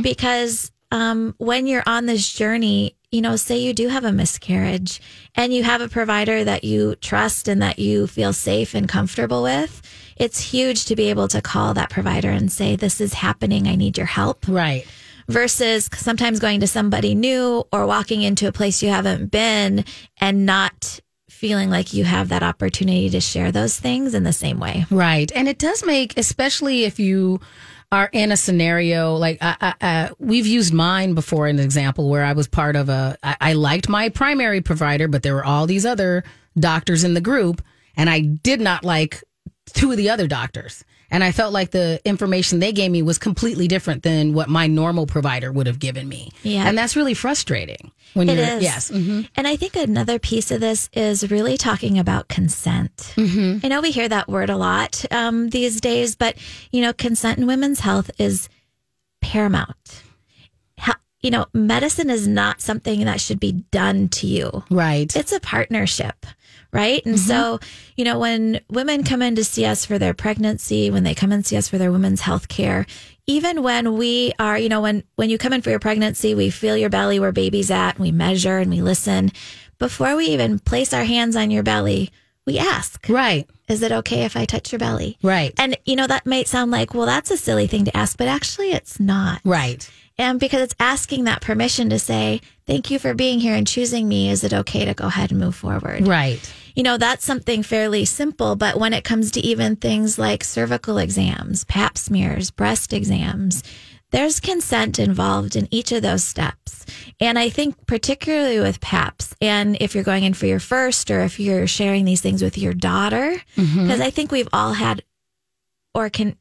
[0.03, 5.01] because um, when you're on this journey, you know, say you do have a miscarriage
[5.35, 9.43] and you have a provider that you trust and that you feel safe and comfortable
[9.43, 9.83] with,
[10.17, 13.67] it's huge to be able to call that provider and say, This is happening.
[13.69, 14.87] I need your help Right.
[15.29, 19.85] versus sometimes going to somebody new or walking into a place you haven't been
[20.21, 21.01] and not
[21.41, 24.85] feeling like you have that opportunity to share those things in the same way.
[24.91, 25.33] Right.
[25.35, 27.41] And it does make, especially if you
[27.91, 32.25] are in a scenario like uh, uh, uh, we've used mine before, an example where
[32.25, 35.67] I was part of a, I, I liked my primary provider, but there were all
[35.67, 36.25] these other
[36.59, 37.63] doctors in the group,
[37.97, 39.25] and I did not like
[39.73, 40.85] two of the other doctors.
[41.11, 44.67] And I felt like the information they gave me was completely different than what my
[44.69, 46.31] normal provider would have given me.
[46.43, 46.67] Yeah.
[46.69, 48.63] And that's really frustrating when It you're, is.
[48.63, 48.91] yes.
[48.91, 49.29] mhm.
[49.37, 53.15] And I think another piece of this is really talking about consent.
[53.17, 56.37] I know we hear that word a lot um, these days, but
[56.71, 58.49] you know, consent in women's health is
[59.21, 60.03] paramount.
[60.79, 64.65] How, you know, medicine is not something that should be done to you.
[64.71, 65.15] Right.
[65.15, 66.27] it's a partnership,
[66.73, 67.05] right?
[67.05, 67.29] And mm-hmm.
[67.29, 67.61] so,
[67.97, 71.33] you know, when women come in to see us for their pregnancy, when they come
[71.33, 72.87] and see us for their women's health care,
[73.27, 76.51] even when we are, you know, when when you come in for your pregnancy, we
[76.51, 79.31] feel your belly where baby's at, and we measure and we listen.
[79.79, 82.11] Before we even place our hands on your belly,
[82.45, 83.49] we ask, right.
[83.69, 85.17] is it okay if I touch your belly?
[85.23, 85.55] Right.
[85.59, 88.29] And you know, that might sound like, well, that's a silly thing to ask, but
[88.29, 89.41] actually it's not.
[89.45, 89.89] right.
[90.21, 94.07] And because it's asking that permission to say, thank you for being here and choosing
[94.07, 94.29] me.
[94.29, 96.07] Is it okay to go ahead and move forward?
[96.07, 96.39] Right.
[96.75, 98.55] You know, that's something fairly simple.
[98.55, 103.63] But when it comes to even things like cervical exams, pap smears, breast exams,
[104.11, 106.85] there's consent involved in each of those steps.
[107.19, 111.21] And I think particularly with PAPs, and if you're going in for your first or
[111.21, 113.83] if you're sharing these things with your daughter, mm-hmm.
[113.85, 115.03] because I think we've all had
[115.95, 116.37] or can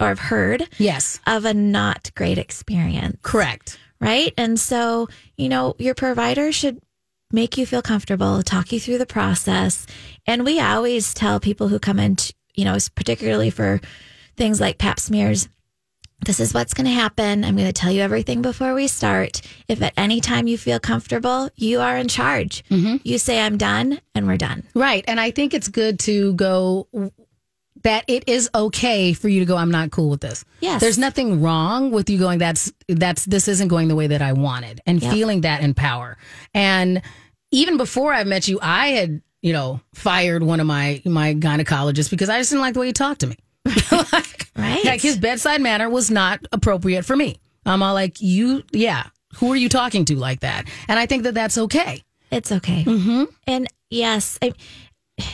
[0.00, 1.20] or have heard Yes.
[1.26, 3.78] of a not great experience Correct.
[4.00, 4.32] right?
[4.38, 6.80] And so, you know, your provider should
[7.32, 9.86] make you feel comfortable, talk you through the process.
[10.26, 13.80] And we always tell people who come in, to, you know, particularly for
[14.36, 15.48] things like pap smears,
[16.24, 17.42] this is what's going to happen.
[17.44, 19.40] I'm going to tell you everything before we start.
[19.66, 22.62] If at any time you feel comfortable, you are in charge.
[22.68, 22.98] Mm-hmm.
[23.02, 24.62] You say, I'm done, and we're done.
[24.74, 25.04] Right.
[25.08, 26.86] And I think it's good to go
[27.82, 30.44] that it is okay for you to go, I'm not cool with this.
[30.60, 30.80] Yes.
[30.80, 34.32] There's nothing wrong with you going, that's, that's, this isn't going the way that I
[34.32, 35.12] wanted and Yep.
[35.12, 36.16] feeling that in power.
[36.54, 37.02] And
[37.50, 42.10] even before I met you, I had, you know, fired one of my, my gynecologists
[42.10, 43.36] because I just didn't like the way he talked to me.
[44.12, 44.84] like, Right.
[44.84, 47.40] like his bedside manner was not appropriate for me.
[47.64, 49.04] I'm all like, you, yeah,
[49.36, 50.68] who are you talking to like that?
[50.88, 52.02] And I think that that's okay.
[52.30, 52.84] It's okay.
[52.84, 53.24] Mm-hmm.
[53.46, 54.52] And yes, I,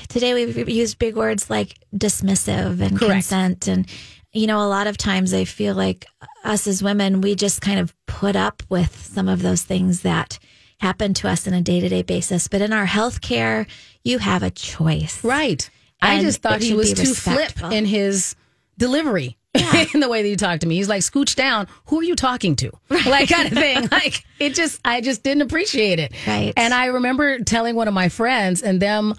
[0.09, 3.13] today we've used big words like dismissive and Correct.
[3.13, 3.69] consent.
[3.69, 3.87] And,
[4.33, 6.07] you know, a lot of times I feel like
[6.45, 10.39] us as women, we just kind of put up with some of those things that
[10.81, 12.49] happen to us on a day to day basis.
[12.49, 13.67] But in our healthcare,
[14.05, 15.23] you have a choice.
[15.25, 15.69] Right.
[16.01, 18.37] I just thought he was too flip in his
[18.77, 19.37] delivery.
[19.95, 21.67] in the way that you talked to me, he's like, "Scooch down.
[21.87, 23.89] Who are you talking to?" Like kind of thing.
[23.91, 26.13] Like it just, I just didn't appreciate it.
[26.27, 26.53] Right.
[26.57, 29.15] And I remember telling one of my friends, and them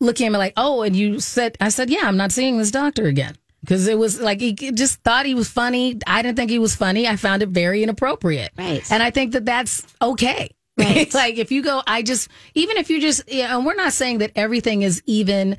[0.00, 2.70] looking at me like, "Oh," and you said, "I said, yeah, I'm not seeing this
[2.70, 5.98] doctor again." Because it was like he just thought he was funny.
[6.06, 7.08] I didn't think he was funny.
[7.08, 8.52] I found it very inappropriate.
[8.58, 8.82] Right.
[8.92, 10.50] And I think that that's okay.
[10.76, 11.14] Right.
[11.14, 13.92] like if you go, I just, even if you just, you know, and we're not
[13.92, 15.56] saying that everything is even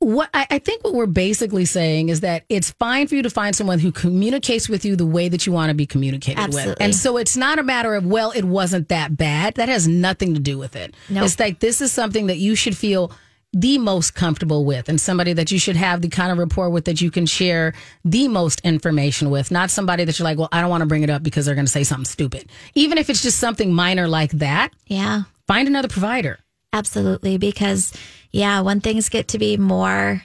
[0.00, 3.30] what I, I think what we're basically saying is that it's fine for you to
[3.30, 6.76] find someone who communicates with you the way that you want to be communicated with.
[6.80, 9.54] And so it's not a matter of, well, it wasn't that bad.
[9.54, 10.94] That has nothing to do with it.
[11.08, 11.24] Nope.
[11.26, 13.12] It's like this is something that you should feel
[13.52, 16.84] the most comfortable with and somebody that you should have the kind of rapport with
[16.86, 20.60] that you can share the most information with, not somebody that you're like, well, I
[20.60, 22.48] don't want to bring it up because they're going to say something stupid.
[22.74, 26.38] Even if it's just something minor like that, Yeah, find another provider.
[26.72, 27.38] absolutely.
[27.38, 27.92] Because,
[28.32, 30.22] yeah, when things get to be more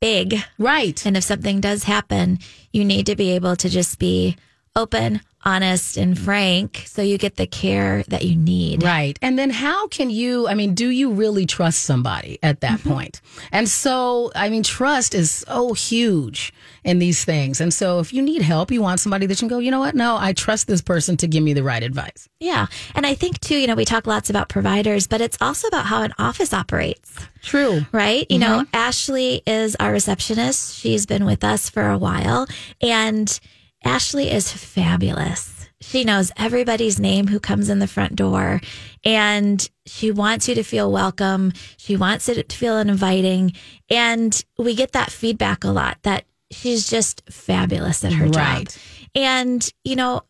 [0.00, 1.04] big, Right.
[1.06, 2.38] and if something does happen,
[2.72, 4.36] you need to be able to just be
[4.74, 6.18] open, honest, and mm.
[6.18, 8.82] frank so you get the care that you need.
[8.82, 9.18] Right.
[9.22, 12.92] And then how can you, I mean, do you really trust somebody at that mm-hmm.
[12.92, 13.20] point?
[13.52, 16.52] And so, I mean, trust is so huge
[16.84, 17.60] in these things.
[17.60, 19.80] And so if you need help, you want somebody that you can go, you know
[19.80, 19.94] what?
[19.94, 22.28] No, I trust this person to give me the right advice.
[22.40, 22.66] Yeah.
[22.94, 25.86] And I think, too, you know, we talk lots about providers, but it's also about
[25.86, 27.14] how an office operates.
[27.42, 27.86] True.
[27.92, 28.26] right?
[28.28, 28.76] You know, mm-hmm.
[28.76, 30.74] Ashley is our receptionist.
[30.76, 32.46] She's been with us for a while,
[32.80, 33.38] and
[33.86, 35.68] Ashley is fabulous.
[35.80, 38.60] She knows everybody's name who comes in the front door,
[39.04, 41.52] and she wants you to feel welcome.
[41.76, 43.52] She wants it to feel inviting,
[43.88, 48.66] and we get that feedback a lot that she's just fabulous at her job.
[49.14, 50.22] And you know,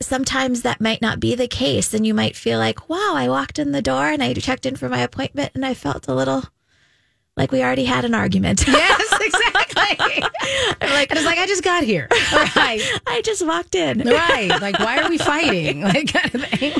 [0.00, 3.58] sometimes that might not be the case and you might feel like wow i walked
[3.58, 6.44] in the door and i checked in for my appointment and i felt a little
[7.38, 10.22] like we already had an argument Yes, exactly.
[10.80, 12.08] I'm like, and it's like, I just got here.
[12.32, 12.80] Right.
[13.06, 14.48] i just walked in Right.
[14.60, 15.82] Like, why are we fighting?
[15.82, 16.72] Like, kind of thing.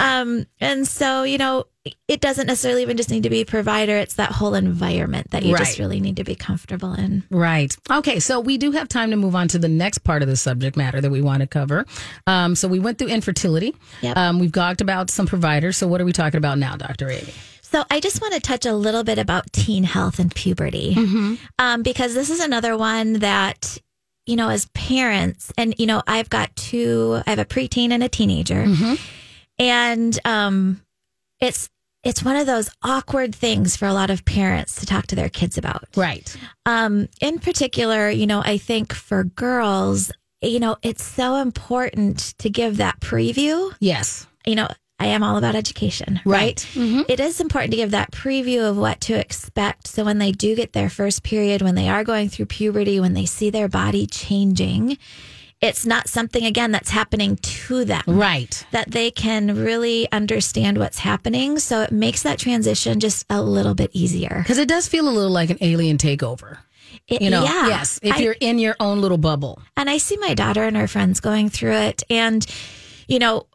[0.00, 1.64] um and so you know
[2.06, 5.54] it doesn't necessarily even just need to be provider it's that whole environment that you
[5.54, 5.58] Right.
[5.64, 7.74] just really need to be comfortable in Right.
[7.90, 8.20] Okay.
[8.20, 10.76] So we do have time to move on to the next part of the subject
[10.76, 11.84] matter that we want to cover.
[12.26, 13.74] Um, so we went through infertility.
[14.02, 14.16] Yep.
[14.16, 15.76] Um, we've talked about some providers.
[15.76, 17.10] So what are we talking about now, Dr.
[17.10, 17.32] Amy?
[17.72, 20.94] So I just want to touch a little bit about teen health and puberty,
[21.58, 23.78] um, because this is another one that
[24.26, 27.20] you know, as parents, and you know, I've got two.
[27.26, 28.66] I have a preteen and a teenager,
[29.58, 30.82] and um,
[31.40, 31.68] it's
[32.04, 35.28] it's one of those awkward things for a lot of parents to talk to their
[35.28, 35.84] kids about.
[35.96, 36.36] Right.
[36.66, 42.50] Um, in particular, you know, I think for girls, you know, it's so important to
[42.50, 44.26] give that preview Yes.
[44.44, 44.68] you know,
[45.02, 46.40] I am all about education, Right.
[46.42, 46.56] right?
[46.74, 47.02] Mm-hmm.
[47.08, 49.88] It is important to give that preview of what to expect.
[49.88, 53.14] So when they do get their first period, when they are going through puberty, when
[53.14, 54.96] they see their body changing,
[55.60, 58.02] it's not something, again, that's happening to them.
[58.06, 58.64] Right.
[58.72, 61.58] That they can really understand what's happening.
[61.58, 64.38] So it makes that transition just a little bit easier.
[64.38, 66.58] Because it does feel a little like an alien takeover.
[67.08, 67.68] It- You know, yeah.
[67.68, 67.98] yes.
[68.02, 69.62] If I- you're in your own little bubble.
[69.76, 72.02] And I see my daughter and her friends going through it.
[72.10, 72.44] And,
[73.08, 73.46] you know,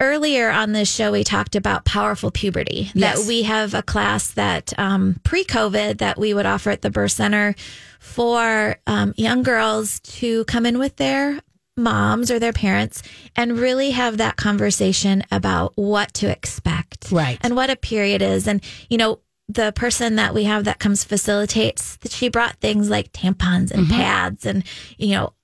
[0.00, 2.90] earlier on this show, we talked about powerful puberty.
[2.94, 3.18] Yes.
[3.20, 6.90] That we have a class that um, pre COVID that we would offer at the
[6.90, 7.54] birth center
[8.00, 11.40] for um, young girls to come in with their
[11.78, 13.02] moms or their parents
[13.36, 17.38] and really have that conversation about what to expect Right.
[17.42, 21.04] and what a period is and you know the person that we have that comes
[21.04, 24.64] facilitates that she brought things like tampons and pads and
[24.96, 25.34] you know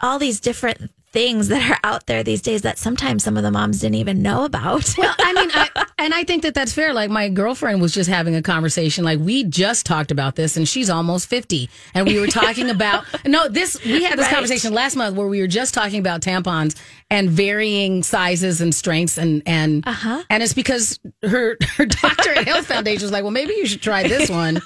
[0.00, 3.50] all these different things that are out there these days that sometimes some of the
[3.50, 6.92] moms didn't even know about Well, I mean, I, and I think that that's fair.
[6.92, 9.04] Like my girlfriend was just having a conversation.
[9.04, 13.04] Like we just talked about this, and she's almost fifty, and we were talking about
[13.26, 13.48] no.
[13.48, 14.34] This we had this Right.
[14.34, 16.76] conversation last month where we were just talking about tampons
[17.10, 20.22] and varying sizes and strengths, and and Uh-huh.
[20.28, 23.80] and it's because her her doctor at Health Foundation was like, well, maybe you should
[23.82, 24.60] try this one.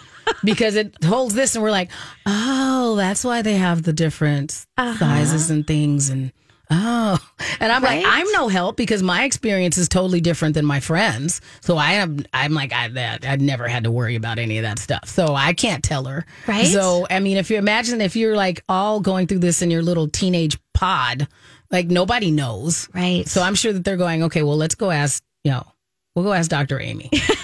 [0.44, 1.90] Because it holds this, and we're like,
[2.26, 4.98] oh, that's why they have the different uh-huh.
[4.98, 6.32] sizes and things, and
[6.74, 7.18] Oh,
[7.60, 11.42] and I'm like, I'm no help because my experience is totally different than my friends.
[11.60, 14.62] So I am, I'm like, I, that, I never had to worry about any of
[14.62, 15.06] that stuff.
[15.06, 16.24] So I can't tell her.
[16.46, 16.66] Right?
[16.66, 19.82] So, I mean, if you imagine if you're like all going through this in your
[19.82, 21.28] little teenage pod,
[21.70, 22.88] like nobody knows.
[22.94, 25.66] right So I'm sure that they're going, okay, well, let's go ask, you know,
[26.14, 26.80] we'll go ask Dr.
[26.80, 27.10] Amy.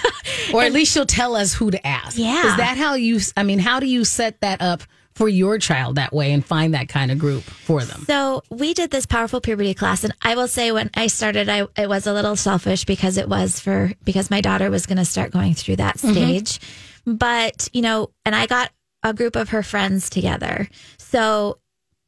[0.53, 2.17] or at least she'll tell us who to ask.
[2.17, 2.47] Yeah.
[2.47, 4.83] Is that how you, I mean, how do you set that up
[5.15, 8.03] for your child that way and find that kind of group for them?
[8.07, 11.67] So we did this powerful puberty class, and I will say when I started, I
[11.75, 15.05] it was a little selfish because it was for because my daughter was going to
[15.05, 16.13] start going through that mm-hmm.
[16.13, 16.59] stage.
[17.05, 18.71] But you know, and I got
[19.03, 21.59] a group of her friends together, so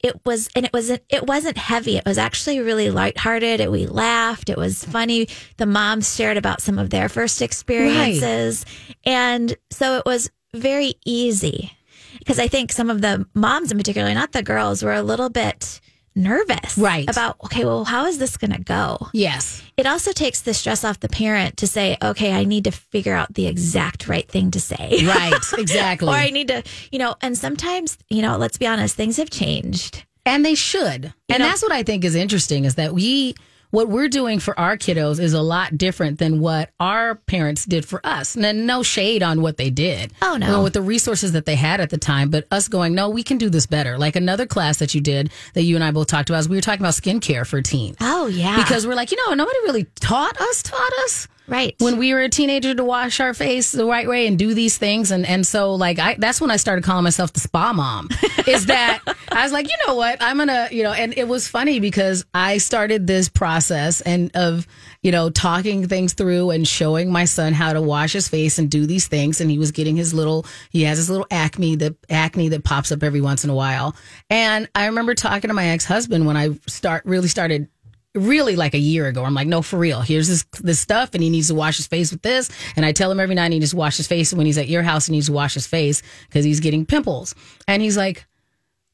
[0.04, 1.98] it was and it wasn't it wasn't heavy.
[1.98, 3.60] It was actually really lighthearted.
[3.60, 4.50] It, we laughed.
[4.50, 5.28] It was funny.
[5.58, 8.66] The moms shared about some of their first experiences,
[9.06, 11.72] and so it was very easy
[12.20, 15.30] because I think some of the moms in particular, not the girls, were a little
[15.30, 15.80] bit
[16.16, 17.10] nervous Right.
[17.10, 19.08] about, okay, well, how is this going to go?
[19.14, 19.62] Yes.
[19.78, 23.14] It also takes the stress off the parent to say, okay, I need to figure
[23.14, 25.06] out the exact right thing to say.
[25.06, 25.34] Right.
[25.58, 26.08] Exactly.
[26.08, 29.30] or I need to, you know, and sometimes, you know, let's be honest, things have
[29.30, 30.04] changed.
[30.26, 31.14] And they should.
[31.30, 33.36] and know- that's what I think is interesting is that we
[33.72, 37.86] what we're doing for our kiddos is a lot different than what our parents did
[37.86, 38.36] for us.
[38.36, 40.14] And no shade on what they did.
[40.22, 40.46] Oh, no.
[40.46, 43.10] You know, with the resources that they had at the time, but us going, no,
[43.10, 43.98] we can do this better.
[43.98, 46.58] Like another class that you did that you and I both talked about is we
[46.58, 47.98] were talking about skincare for teens.
[48.02, 48.58] Oh, yeah.
[48.58, 51.76] Because we're like, you know, nobody really taught us, taught us right.
[51.80, 54.78] when we were a teenager to wash our face the right way and do these
[54.78, 58.10] things and and so like I that's when I started calling myself the spa mom
[58.48, 61.48] is that I was like you know what I'm gonna you know and it was
[61.48, 64.68] funny because I started this process and of
[65.02, 68.70] you know talking things through and showing my son how to wash his face and
[68.70, 71.96] do these things and he was getting his little he has his little acne that
[72.10, 73.96] acne that pops up every once in a while
[74.30, 77.68] and I remember talking to my ex-husband when I start really started
[78.16, 79.24] really like a year ago.
[79.24, 80.02] I'm like, no, for real.
[80.02, 82.50] Here's this this stuff, and he needs to wash his face with this.
[82.76, 84.32] And I tell him every night he needs to wash his face.
[84.32, 86.86] And when he's at your house, he needs to wash his face because he's getting
[86.86, 87.34] pimples.
[87.68, 88.26] And he's like,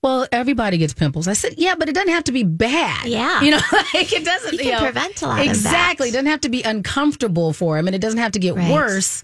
[0.04, 1.28] well, everybody gets pimples.
[1.28, 3.08] I said, yeah, but it doesn't have to be bad.
[3.08, 3.42] Yeah.
[3.42, 4.54] you know, like it doesn't.
[4.54, 6.10] You can know, prevent a lot exactly.
[6.10, 8.72] It doesn't have to be uncomfortable for him, and it doesn't have to get Right.
[8.72, 9.24] worse.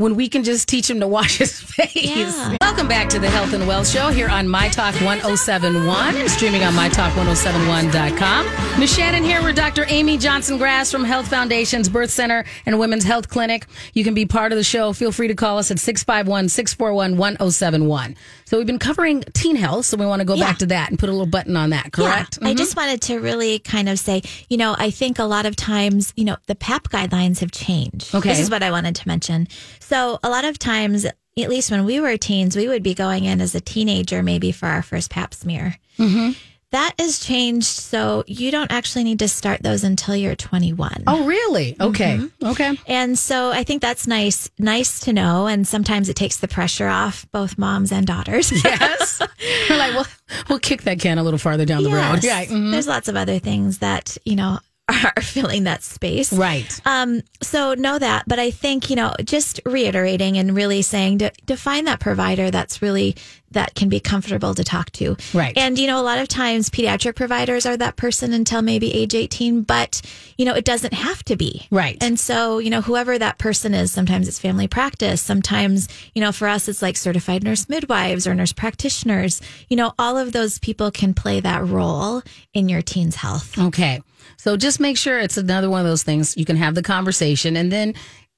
[0.00, 1.94] When we can just teach him to wash his face.
[1.94, 2.56] Yeah.
[2.62, 6.62] Welcome back to the Health and Wealth Show here on My Talk 1071 and streaming
[6.62, 8.80] on MyTalk1071.com.
[8.80, 9.84] Miss Shannan here with Dr.
[9.88, 13.66] Amy Johnson Grass from Health Foundations Birth Center and Women's Health Clinic.
[13.92, 14.94] You can be part of the show.
[14.94, 18.16] Feel free to call us at 651 641 1071.
[18.46, 20.46] So we've been covering teen health, so we want to go Yeah.
[20.46, 22.38] back to that and put a little button on that, correct?
[22.40, 22.58] Yeah, I mm-hmm.
[22.58, 26.14] just wanted to really kind of say, you know, I think a lot of times,
[26.16, 28.14] you know, the PAP guidelines have changed.
[28.14, 28.30] Okay.
[28.30, 29.46] This is what I wanted to mention.
[29.90, 33.24] So a lot of times, at least when we were teens, we would be going
[33.24, 35.76] in as a teenager maybe for our first PAP smear.
[35.98, 36.30] Mm-hmm.
[36.70, 37.66] That has changed.
[37.66, 41.02] So you don't actually need to start those until you're 21.
[41.08, 41.74] Oh, really?
[41.80, 42.18] Okay.
[42.18, 42.46] Mm-hmm.
[42.46, 42.78] Okay.
[42.86, 45.48] And so I think that's nice, nice to know.
[45.48, 48.52] And sometimes it takes the pressure off both moms and daughters.
[48.64, 49.20] Yes.
[49.68, 50.06] We're like, well,
[50.48, 52.22] we'll kick that can a little farther down the road.
[52.22, 52.48] Yes.
[52.48, 52.56] Yeah.
[52.56, 52.70] mhm.
[52.70, 54.60] There's lots of other things that, you know,
[54.90, 56.32] are filling that space.
[56.32, 56.80] Right.
[56.84, 61.30] Um, so know that, but I think, you know, just reiterating and really saying to,
[61.46, 63.16] to find that provider that's really
[63.52, 65.16] that can be comfortable to talk to.
[65.34, 65.56] Right.
[65.56, 69.14] And, you know, a lot of times pediatric providers are that person until maybe age
[69.14, 70.00] 18, but,
[70.38, 71.66] you know, it doesn't have to be.
[71.70, 71.98] Right.
[72.00, 75.20] And so, you know, whoever that person is, sometimes it's family practice.
[75.20, 79.40] Sometimes, you know, for us, it's like certified nurse midwives or nurse practitioners.
[79.68, 82.22] You know, all of those people can play that role
[82.54, 83.58] in your teen's health.
[83.58, 84.00] Okay.
[84.40, 87.58] So just make sure it's another one of those things you can have the conversation.
[87.58, 87.92] And then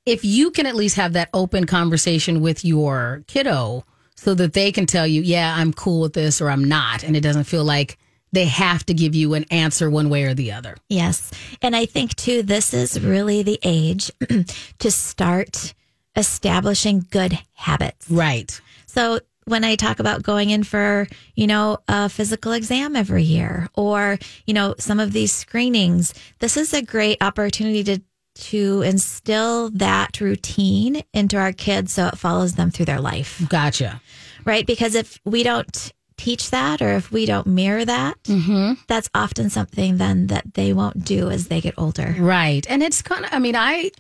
[0.04, 3.84] if you can at least have that open conversation with your kiddo
[4.16, 7.04] so that they can tell you, yeah, I'm cool with this or I'm not.
[7.04, 7.98] And it doesn't feel like
[8.32, 10.76] they have to give you an answer one way or the other.
[10.88, 11.30] Yes.
[11.62, 14.10] And I think too, this is really the age
[14.80, 15.72] to start
[16.16, 18.10] establishing good habits.
[18.10, 18.60] Right.
[18.86, 23.68] So when I talk about going in for, you know, a physical exam every year
[23.74, 28.02] or, you know, some of these screenings, this is a great opportunity to
[28.34, 33.42] to instill that routine into our kids so it follows them through their life.
[33.48, 34.00] Gotcha.
[34.46, 34.66] Right?
[34.66, 38.72] Because if we don't teach that or if we don't mirror that, mm-hmm.
[38.88, 42.16] that's often something then that they won't do as they get older.
[42.18, 42.66] Right.
[42.70, 43.90] And it's kind of, I mean, I,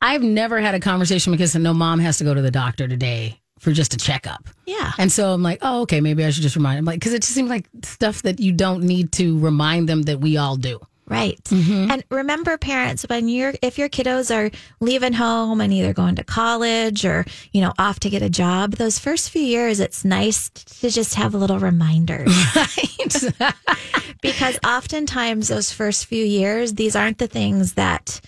[0.00, 3.41] I've never had a conversation because no mom has to go to the doctor today
[3.62, 4.48] for just a checkup.
[4.66, 4.90] Yeah.
[4.98, 6.84] And so I'm like, oh, okay, maybe I should just remind them.
[6.84, 10.20] Like, because it just seems like stuff that you don't need to remind them that
[10.20, 10.80] we all do.
[11.06, 11.42] Right.
[11.44, 11.90] Mm-hmm.
[11.90, 14.50] And remember parents when you're if your kiddos are
[14.80, 18.72] leaving home and either going to college or, you know, off to get a job,
[18.72, 22.32] those first few years it's nice to just have a little reminders.
[22.56, 23.54] Right.
[24.22, 28.20] because oftentimes those first few years, these aren't the things that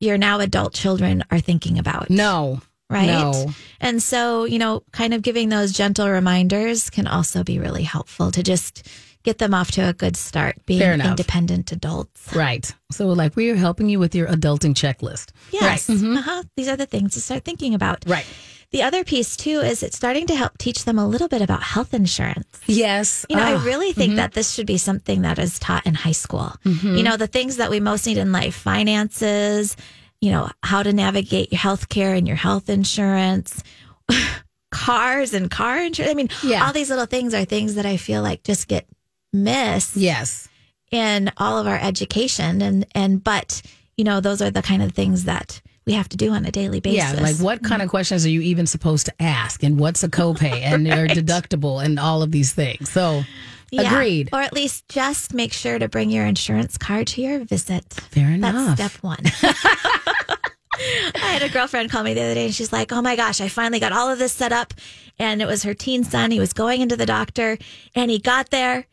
[0.00, 2.10] your now adult children are thinking about.
[2.10, 2.60] no.
[2.88, 3.06] Right.
[3.06, 3.50] No.
[3.80, 8.30] And so, you know, kind of giving those gentle reminders can also be really helpful
[8.30, 8.86] to just
[9.24, 12.32] get them off to a good start, being independent adults.
[12.32, 12.72] Right.
[12.92, 15.30] So, like, we are helping you with your adulting checklist.
[15.50, 15.88] Yes.
[15.88, 15.98] Right.
[15.98, 16.18] Mhm.
[16.18, 16.42] Uh-huh.
[16.56, 18.04] These are the things to start thinking about.
[18.06, 18.24] Right.
[18.70, 21.62] The other piece, too, is it's starting to help teach them a little bit about
[21.64, 22.46] health insurance.
[22.68, 23.26] Yes.
[23.28, 25.94] You know, Ah, I really think that this should be something that is taught in
[25.94, 26.52] high school.
[26.64, 29.76] You know, the things that we most need in life finances,
[30.20, 33.62] you know, how to navigate your health care and your health insurance,
[34.70, 36.10] cars and car insurance.
[36.10, 36.66] I mean, Yeah.
[36.66, 38.86] all these little things are things that I feel like just get
[39.32, 40.48] missed yes.
[40.90, 42.62] in all of our education.
[42.62, 43.62] And, and, but,
[43.96, 46.50] you know, those are the kind of things that we have to do on a
[46.50, 47.14] daily basis.
[47.14, 47.22] Yeah.
[47.22, 47.90] Like, what kind of mm-hmm.
[47.90, 49.62] questions are you even supposed to ask?
[49.62, 52.90] And what's a copay and your deductible and all of these things?
[52.90, 53.22] So,
[53.70, 53.92] Yeah.
[53.92, 54.30] Agreed.
[54.32, 57.84] Or at least just make sure to bring your insurance card to your visit.
[57.92, 58.76] Fair enough.
[58.76, 59.20] That's step one.
[61.14, 63.40] I had a girlfriend call me the other day and she's like, Oh my gosh,
[63.40, 64.74] I finally got all of this set up.
[65.18, 66.30] And it was her teen son.
[66.30, 67.58] He was going into the doctor
[67.94, 68.86] and he got there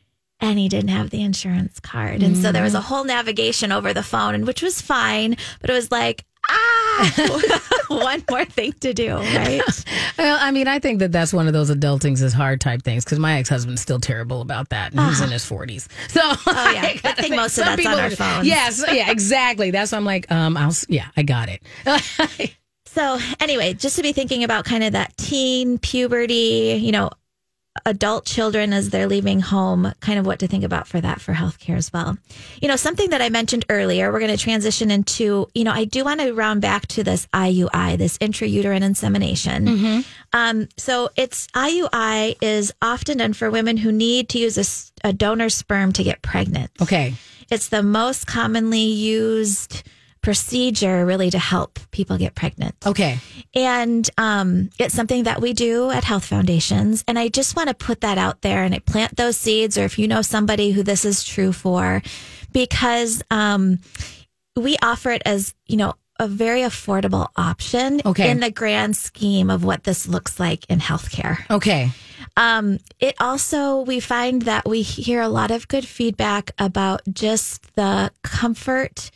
[0.43, 2.21] and he didn't have the insurance card.
[2.21, 2.79] And so there was mm.
[2.79, 7.79] a whole navigation over the phone, and which was fine, but it was like, ah,
[7.89, 9.61] one more thing to do, right?
[10.15, 13.03] Well, I mean, I think that that's one of those adulting's is hard type things
[13.03, 15.89] because my ex husband's still terrible about that, and he's in his forties.
[16.09, 16.93] So, Oh, yeah.
[16.93, 18.47] Good thing most of that's on our phones.
[18.47, 19.71] Yes, yeah, exactly.
[19.71, 21.63] That's why I'm like, um, I'll, yeah, I got it.
[22.85, 27.09] So, anyway, just to be thinking about kind of that teen puberty, you know,
[27.85, 31.33] adult children as they're leaving home, kind of what to think about for that for
[31.33, 32.17] healthcare as well.
[32.61, 35.85] You know, something that I mentioned earlier, we're going to transition into, you know, I
[35.85, 40.03] do want to round back to this IUI, this intrauterine insemination.
[40.33, 45.49] Um, so it's IUI is often done for women who need to use a donor
[45.49, 46.71] sperm to get pregnant.
[46.81, 47.15] okay,
[47.51, 49.83] It's the most commonly used
[50.23, 52.73] procedure really to help people get pregnant.
[52.87, 53.19] okay,
[53.53, 57.03] And um, it's something that we do at Health Foundations.
[57.07, 59.83] And I just want to put that out there and I plant those seeds, or
[59.83, 62.01] if you know somebody who this is true for,
[62.51, 63.79] because um,
[64.55, 68.29] we offer it as, you know, a very affordable option Okay.
[68.31, 71.37] in the grand scheme of what this looks like in healthcare.
[71.49, 71.89] okay,
[72.37, 77.75] Um, it also, we find that we hear a lot of good feedback about just
[77.75, 79.11] the comfort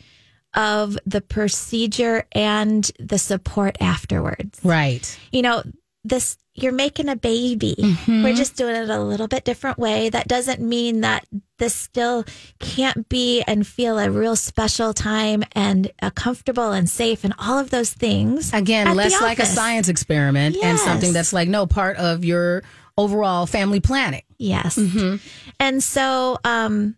[0.54, 4.60] of the procedure and the support afterwards.
[4.64, 5.18] right.
[5.30, 5.62] You know,
[6.04, 7.76] this, you're making a baby.
[8.08, 10.08] We're just doing it a little bit different way.
[10.08, 11.26] That doesn't mean that
[11.58, 12.24] this still
[12.60, 17.58] can't be and feel a real special time and uh, comfortable and safe and all
[17.58, 18.52] of those things.
[18.54, 22.62] Again, less like a science experiment and something that's like no part of your
[22.96, 24.22] overall family planning.
[24.38, 24.78] Yes.
[25.60, 26.96] And so, um,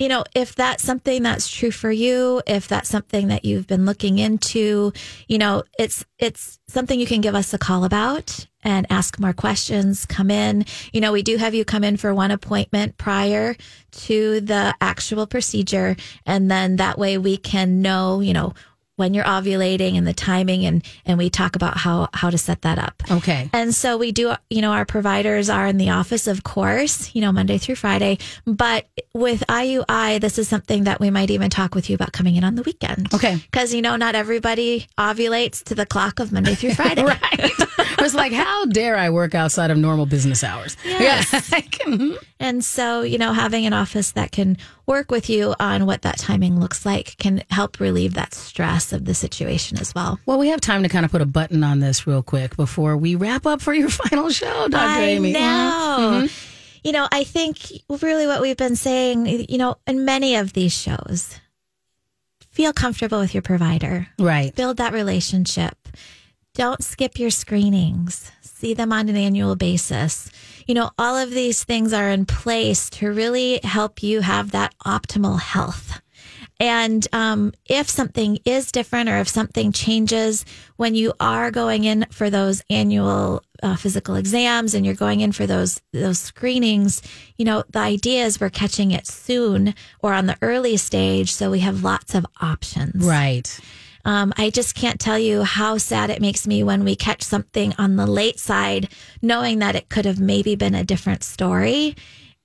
[0.00, 3.84] you know, if that's something that's true for you, if that's something that you've been
[3.84, 4.94] looking into,
[5.28, 9.34] you know, it's it's something you can give us a call about and ask more
[9.34, 10.06] questions.
[10.06, 10.64] Come in.
[10.94, 13.54] You know, we do have you come in for one appointment prior
[13.92, 18.54] to the actual procedure, and then that way we can know, you know,
[19.00, 22.62] when you're ovulating and the timing, and and we talk about how how to set
[22.62, 23.02] that up.
[23.10, 23.48] Okay.
[23.52, 27.22] And so we do, you know, our providers are in the office, of course, you
[27.22, 28.18] know, Monday through Friday.
[28.44, 32.36] But with IUI, this is something that we might even talk with you about coming
[32.36, 33.12] in on the weekend.
[33.14, 33.36] Okay.
[33.36, 37.02] Because, you know, not everybody ovulates to the clock of Monday through Friday.
[37.04, 37.18] right.
[37.20, 40.76] I was like, how dare I work outside of normal business hours?
[40.84, 41.30] Yes.
[41.50, 41.86] Yeah.
[41.86, 42.16] Mm-hmm.
[42.38, 44.56] And so, you know, having an office that can
[44.90, 49.04] work with you on what that timing looks like can help relieve that stress of
[49.04, 50.18] the situation as well.
[50.26, 52.96] well, we have time to kind of put a button on this real quick before
[52.96, 54.76] we wrap up for your final show, Dr.
[54.76, 55.32] I Amy.
[55.32, 56.20] Mm-hmm.
[56.20, 56.28] know.
[56.82, 57.58] You know, I think
[58.02, 61.38] really what we've been saying, you know, in many of these shows,
[62.50, 64.54] feel comfortable with your provider, Right.
[64.56, 65.76] build that relationship.
[66.54, 68.32] Don't skip your screenings.
[68.40, 70.30] See them on an annual basis.
[70.70, 74.72] You know, all of these things are in place to really help you have that
[74.86, 76.00] optimal health.
[76.60, 80.44] And um, if something is different or if something changes
[80.76, 85.32] when you are going in for those annual uh, physical exams and you're going in
[85.32, 87.02] for those those screenings,
[87.36, 91.50] you know the idea is we're catching it soon or on the early stage, so
[91.50, 93.04] we have lots of options.
[93.04, 93.58] Right.
[94.04, 97.74] Um, I just can't tell you how sad it makes me when we catch something
[97.78, 98.88] on the late side,
[99.22, 101.94] knowing that it could have maybe been a different story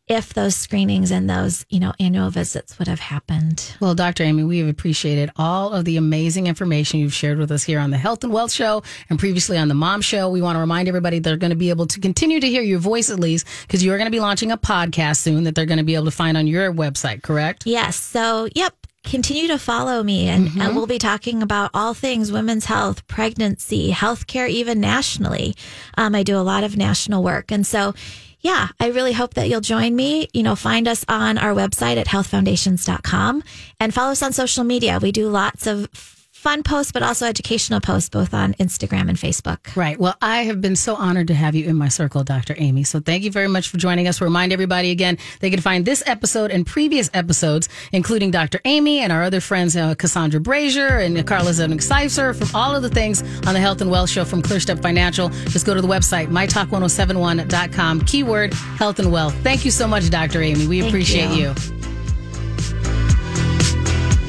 [0.07, 3.75] if those screenings and those, you know, annual visits would have happened.
[3.79, 4.23] Well, Dr.
[4.23, 7.89] Amy, we have appreciated all of the amazing information you've shared with us here on
[7.89, 10.29] the Health and Wealth Show and previously on the Mom Show.
[10.29, 12.79] We want to remind everybody they're going to be able to continue to hear your
[12.79, 15.65] voice at least because you are going to be launching a podcast soon that they're
[15.65, 17.65] going to be able to find on your website, correct?
[17.65, 17.95] Yes.
[17.95, 18.75] So, yep.
[19.05, 23.91] Continue to follow me, and, and we'll be talking about all things women's health, pregnancy,
[23.91, 25.55] healthcare, even nationally.
[25.97, 27.51] Um, I do a lot of national work.
[27.51, 27.93] And so,
[28.41, 30.27] yeah, I really hope that you'll join me.
[30.33, 33.43] You know, find us on our website at healthfoundations.com
[33.79, 34.99] and follow us on social media.
[34.99, 36.14] We do lots of
[36.45, 39.75] fun posts, but also educational posts, both on Instagram and Facebook.
[39.75, 39.99] Right.
[39.99, 42.53] Well, I have been so honored to have you in my circle, Dr.
[42.59, 42.83] Amy.
[42.83, 44.21] So thank you very much for joining us.
[44.21, 48.61] Remind everybody again, they can find this episode and previous episodes, including Dr.
[48.63, 52.83] Amy and our other friends, uh, Cassandra Brazier and Carla Zevnik Seifzer, from all of
[52.83, 55.29] the things on the Health and Wealth Show from ClearStep Financial.
[55.49, 59.33] Just go to the website, mytalk1071.com, keyword health and wealth.
[59.41, 60.43] Thank you so much, Dr.
[60.43, 60.67] Amy.
[60.67, 61.55] We Thank appreciate you.
[61.57, 61.74] you.